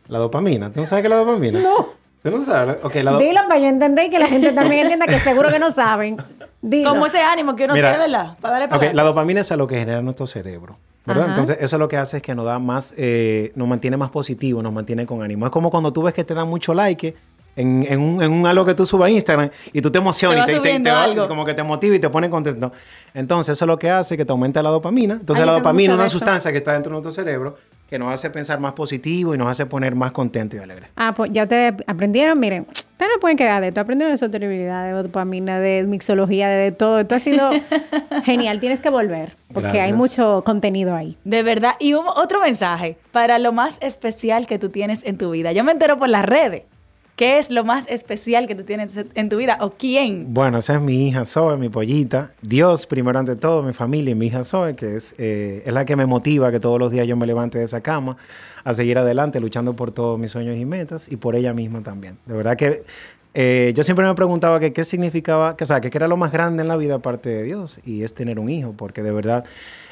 La 0.07 0.19
dopamina, 0.19 0.71
¿tú 0.71 0.81
no 0.81 0.85
sabes 0.85 1.01
qué 1.01 1.07
es 1.07 1.09
la 1.09 1.17
dopamina? 1.17 1.59
No. 1.61 1.94
¿Tú 2.25 2.31
no 2.31 2.41
sabes? 2.41 2.77
Ok, 2.81 2.95
la 2.95 3.11
do- 3.11 3.19
Dilo 3.19 3.41
para 3.47 3.59
yo 3.59 3.67
entender 3.67 4.05
y 4.07 4.09
que 4.09 4.17
la 4.17 4.25
gente 4.27 4.51
también 4.51 4.81
entienda 4.81 5.05
que 5.05 5.19
seguro 5.19 5.49
que 5.49 5.59
no 5.59 5.69
saben. 5.69 6.17
Dilo. 6.61 6.89
Como 6.89 7.05
ese 7.05 7.19
ánimo 7.21 7.55
que 7.55 7.65
uno 7.65 7.75
Mira, 7.75 7.91
tiene, 7.91 8.03
¿verdad? 8.05 8.35
Para 8.41 8.53
darle 8.53 8.65
ok, 8.65 8.71
para 8.81 8.93
la 8.93 9.03
dopamina 9.03 9.41
es 9.41 9.51
a 9.51 9.57
lo 9.57 9.67
que 9.67 9.75
genera 9.75 10.01
nuestro 10.01 10.25
cerebro, 10.25 10.75
¿verdad? 11.05 11.25
Ajá. 11.25 11.31
Entonces, 11.33 11.57
eso 11.61 11.77
lo 11.77 11.88
que 11.88 11.97
hace 11.97 12.17
es 12.17 12.23
que 12.23 12.33
nos 12.33 12.45
da 12.45 12.57
más, 12.57 12.95
eh, 12.97 13.51
nos 13.53 13.67
mantiene 13.67 13.95
más 13.95 14.09
positivo, 14.09 14.63
nos 14.63 14.73
mantiene 14.73 15.05
con 15.05 15.21
ánimo. 15.21 15.45
Es 15.45 15.51
como 15.51 15.69
cuando 15.69 15.93
tú 15.93 16.01
ves 16.01 16.15
que 16.15 16.23
te 16.23 16.33
dan 16.33 16.47
mucho 16.47 16.73
like 16.73 17.15
en, 17.55 17.85
en 17.88 17.99
un, 18.01 18.23
en 18.23 18.31
un 18.31 18.47
algo 18.47 18.65
que 18.65 18.73
tú 18.73 18.83
subas 18.85 19.07
a 19.07 19.11
Instagram 19.11 19.51
y 19.71 19.79
tú 19.81 19.91
te 19.91 19.99
emocionas 19.99 20.47
Te 20.47 20.53
y 20.53 20.55
te, 20.61 20.61
te- 20.73 20.79
te 20.79 20.89
va- 20.91 21.03
algo. 21.03 21.27
como 21.27 21.45
que 21.45 21.53
te 21.53 21.61
motiva 21.61 21.95
y 21.95 21.99
te 21.99 22.09
pone 22.09 22.27
contento. 22.29 22.71
Entonces, 23.13 23.55
eso 23.55 23.65
es 23.65 23.67
lo 23.67 23.77
que 23.77 23.91
hace 23.91 24.17
que 24.17 24.25
te 24.25 24.31
aumenta 24.31 24.63
la 24.63 24.71
dopamina. 24.71 25.13
Entonces, 25.13 25.41
Ay, 25.43 25.45
la 25.45 25.53
dopamina 25.53 25.93
es 25.93 25.97
una 25.97 26.05
eso. 26.07 26.17
sustancia 26.17 26.51
que 26.51 26.57
está 26.57 26.73
dentro 26.73 26.89
de 26.89 27.01
nuestro 27.03 27.11
cerebro 27.11 27.55
que 27.89 27.99
nos 27.99 28.11
hace 28.13 28.29
pensar 28.29 28.59
más 28.59 28.73
positivo 28.73 29.35
y 29.35 29.37
nos 29.37 29.47
hace 29.49 29.65
poner 29.65 29.95
más 29.95 30.11
contento 30.11 30.55
y 30.57 30.59
alegre. 30.59 30.87
Ah, 30.95 31.13
pues 31.15 31.31
ya 31.33 31.43
ustedes 31.43 31.73
aprendieron, 31.87 32.39
miren, 32.39 32.65
ustedes 32.69 33.11
no 33.13 33.19
pueden 33.21 33.37
quedar 33.37 33.61
de 33.61 33.67
esto, 33.67 33.81
aprendieron 33.81 34.13
de 34.13 34.17
sostenibilidad, 34.17 34.85
de 34.85 34.91
dopamina, 35.03 35.59
de 35.59 35.83
mixología, 35.83 36.47
de, 36.49 36.55
de 36.65 36.71
todo. 36.71 36.99
Esto 36.99 37.15
ha 37.15 37.19
sido 37.19 37.49
genial, 38.23 38.59
tienes 38.59 38.81
que 38.81 38.89
volver, 38.89 39.35
porque 39.53 39.69
hay 39.69 39.91
Gracias. 39.91 39.97
mucho 39.97 40.43
contenido 40.45 40.95
ahí. 40.95 41.17
De 41.23 41.43
verdad. 41.43 41.73
Y 41.79 41.93
un- 41.93 42.07
otro 42.07 42.39
mensaje 42.41 42.97
para 43.11 43.37
lo 43.39 43.51
más 43.51 43.77
especial 43.81 44.47
que 44.47 44.57
tú 44.59 44.69
tienes 44.69 45.05
en 45.05 45.17
tu 45.17 45.31
vida. 45.31 45.51
Yo 45.51 45.63
me 45.63 45.71
entero 45.71 45.97
por 45.97 46.09
las 46.09 46.25
redes. 46.25 46.63
¿Qué 47.15 47.38
es 47.38 47.49
lo 47.49 47.63
más 47.63 47.89
especial 47.89 48.45
que 48.45 48.56
tú 48.56 48.63
tienes 48.63 48.91
en 49.15 49.30
tu 49.30 49.38
vida? 49.38 49.58
¿O 49.62 49.69
quién? 49.71 50.34
Bueno, 50.34 50.58
esa 50.58 50.75
es 50.75 50.82
mi 50.82 51.08
hija 51.08 51.23
Zoe, 51.23 51.56
mi 51.56 51.69
pollita. 51.69 52.34
Dios, 52.41 52.86
primero 52.88 53.17
ante 53.17 53.38
todo, 53.38 53.63
mi 53.63 53.71
familia 53.71 54.12
y 54.12 54.15
mi 54.15 54.25
hija 54.28 54.43
Zoe, 54.43 54.75
que 54.75 54.97
es, 54.97 55.15
eh, 55.17 55.63
es 55.65 55.71
la 55.73 55.86
que 55.86 55.95
me 55.95 56.06
motiva 56.06 56.51
que 56.51 56.60
todos 56.60 56.78
los 56.78 56.91
días 56.91 57.08
yo 57.08 57.15
me 57.15 57.25
levante 57.25 57.58
de 57.58 57.63
esa 57.63 57.80
cama 57.80 58.17
a 58.65 58.73
seguir 58.73 58.97
adelante, 58.97 59.39
luchando 59.39 59.78
por 59.78 59.93
todos 59.93 60.19
mis 60.19 60.32
sueños 60.32 60.58
y 60.58 60.65
metas 60.65 61.10
y 61.10 61.15
por 61.15 61.38
ella 61.38 61.54
misma 61.54 61.82
también. 61.84 62.17
De 62.25 62.36
verdad 62.36 62.58
que 62.58 62.84
eh, 63.34 63.71
yo 63.73 63.84
siempre 63.84 64.06
me 64.06 64.13
preguntaba 64.13 64.60
que 64.60 64.73
qué 64.73 64.84
significaba, 64.84 65.56
que, 65.56 65.63
o 65.63 65.67
sea, 65.67 65.80
que 65.80 65.89
qué 65.89 65.97
era 65.97 66.10
lo 66.10 66.17
más 66.17 66.34
grande 66.34 66.63
en 66.63 66.67
la 66.67 66.75
vida 66.75 66.95
aparte 66.95 67.30
de 67.30 67.43
Dios 67.43 67.80
y 67.86 68.04
es 68.04 68.13
tener 68.13 68.39
un 68.39 68.49
hijo, 68.49 68.73
porque 68.75 69.01
de 69.01 69.12
verdad 69.12 69.45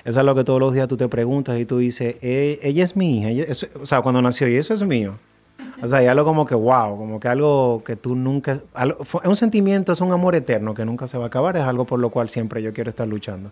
eso 0.04 0.20
es 0.20 0.26
lo 0.26 0.36
que 0.36 0.44
todos 0.44 0.60
los 0.60 0.74
días 0.74 0.90
tú 0.90 0.98
te 0.98 1.08
preguntas 1.08 1.58
y 1.58 1.64
tú 1.64 1.78
dices, 1.78 2.18
"Eh, 2.22 2.60
ella 2.64 2.84
es 2.84 2.98
mi 2.98 3.20
hija, 3.22 3.54
o 3.82 3.86
sea, 3.86 4.02
cuando 4.02 4.22
nació 4.22 4.50
y 4.50 4.58
eso 4.58 4.74
es 4.74 4.84
mío. 4.84 5.14
O 5.84 5.88
sea, 5.88 6.02
y 6.02 6.08
algo 6.08 6.24
como 6.24 6.46
que 6.46 6.56
wow, 6.56 6.98
como 6.98 7.20
que 7.20 7.28
algo 7.28 7.84
que 7.86 7.96
tú 7.96 8.16
nunca... 8.16 8.60
algo- 8.74 9.00
es 9.02 9.28
un 9.30 9.36
sentimiento, 9.36 9.92
es 9.92 10.00
un 10.02 10.12
amor 10.14 10.34
eterno 10.36 10.74
que 10.74 10.86
nunca 10.86 11.08
se 11.08 11.18
va 11.18 11.26
a 11.26 11.28
acabar, 11.28 11.58
es 11.58 11.64
algo 11.64 11.84
por 11.86 12.00
lo 12.00 12.10
cual 12.10 12.30
siempre 12.30 12.62
yo 12.64 12.72
quiero 12.74 12.90
estar 12.90 13.08
luchando. 13.08 13.52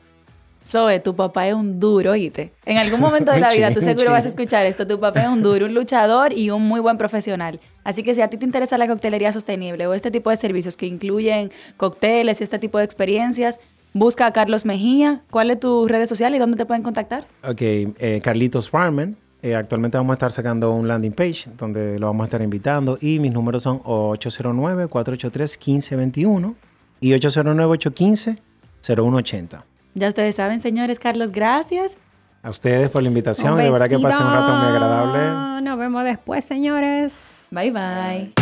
Zoe, 0.65 0.99
tu 0.99 1.15
papá 1.15 1.47
es 1.47 1.55
un 1.55 1.79
duro, 1.79 2.11
oíste. 2.11 2.51
En 2.65 2.77
algún 2.77 2.99
momento 2.99 3.31
de 3.31 3.39
la 3.39 3.49
vida 3.53 3.71
tú 3.71 3.81
seguro 3.81 4.11
vas 4.11 4.25
a 4.25 4.27
escuchar 4.29 4.65
esto. 4.67 4.85
Tu 4.87 4.99
papá 4.99 5.21
es 5.23 5.27
un 5.27 5.41
duro, 5.41 5.65
un 5.65 5.73
luchador 5.73 6.33
y 6.33 6.51
un 6.51 6.61
muy 6.61 6.79
buen 6.79 6.97
profesional. 6.97 7.59
Así 7.83 8.03
que 8.03 8.13
si 8.13 8.21
a 8.21 8.29
ti 8.29 8.37
te 8.37 8.45
interesa 8.45 8.77
la 8.77 8.87
coctelería 8.87 9.33
sostenible 9.33 9.87
o 9.87 9.93
este 9.95 10.11
tipo 10.11 10.29
de 10.29 10.35
servicios 10.35 10.77
que 10.77 10.85
incluyen 10.85 11.51
cócteles 11.77 12.39
y 12.41 12.43
este 12.43 12.59
tipo 12.59 12.77
de 12.77 12.83
experiencias, 12.83 13.59
busca 13.93 14.27
a 14.27 14.31
Carlos 14.33 14.63
Mejía. 14.63 15.21
¿Cuál 15.31 15.49
es 15.49 15.59
tu 15.59 15.87
redes 15.87 16.07
sociales 16.07 16.37
y 16.37 16.39
dónde 16.39 16.57
te 16.57 16.65
pueden 16.67 16.83
contactar? 16.83 17.25
Ok, 17.43 17.61
eh, 17.61 18.21
Carlitos 18.23 18.69
Farman. 18.69 19.17
Eh, 19.43 19.55
actualmente 19.55 19.97
vamos 19.97 20.11
a 20.11 20.13
estar 20.13 20.31
sacando 20.31 20.71
un 20.71 20.87
landing 20.87 21.13
page 21.13 21.49
donde 21.57 21.97
lo 21.97 22.05
vamos 22.07 22.23
a 22.23 22.25
estar 22.25 22.41
invitando 22.41 22.97
y 23.01 23.17
mis 23.19 23.33
números 23.33 23.63
son 23.63 23.81
809-483-1521 23.83 26.53
y 26.99 27.11
809-815-0180. 27.11 29.63
Ya 29.95 30.07
ustedes 30.07 30.35
saben, 30.35 30.59
señores, 30.59 30.99
Carlos, 30.99 31.31
gracias. 31.31 31.97
A 32.43 32.49
ustedes 32.49 32.89
por 32.89 33.03
la 33.03 33.09
invitación, 33.09 33.55
de 33.57 33.69
verdad 33.69 33.89
que 33.89 33.99
pasé 33.99 34.23
un 34.23 34.31
rato 34.31 34.53
muy 34.53 34.67
agradable. 34.67 35.61
Nos 35.63 35.77
vemos 35.77 36.03
después, 36.03 36.43
señores. 36.45 37.45
Bye 37.51 37.71
bye. 37.71 38.33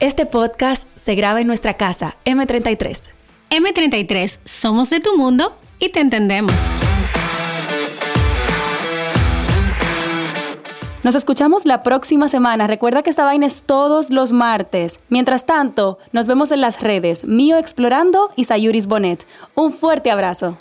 Este 0.00 0.26
podcast 0.26 0.82
se 0.96 1.14
graba 1.14 1.40
en 1.40 1.46
nuestra 1.46 1.74
casa, 1.74 2.16
M33. 2.24 3.15
M33, 3.50 4.38
somos 4.44 4.90
de 4.90 5.00
tu 5.00 5.16
mundo 5.16 5.52
y 5.78 5.90
te 5.90 6.00
entendemos. 6.00 6.54
Nos 11.02 11.14
escuchamos 11.14 11.66
la 11.66 11.84
próxima 11.84 12.26
semana. 12.26 12.66
Recuerda 12.66 13.04
que 13.04 13.10
esta 13.10 13.24
vaina 13.24 13.46
es 13.46 13.62
todos 13.62 14.10
los 14.10 14.32
martes. 14.32 14.98
Mientras 15.08 15.46
tanto, 15.46 15.98
nos 16.10 16.26
vemos 16.26 16.50
en 16.50 16.60
las 16.60 16.80
redes 16.80 17.22
Mío 17.22 17.58
Explorando 17.58 18.32
y 18.34 18.42
Sayuris 18.42 18.88
Bonet. 18.88 19.24
Un 19.54 19.72
fuerte 19.72 20.10
abrazo. 20.10 20.56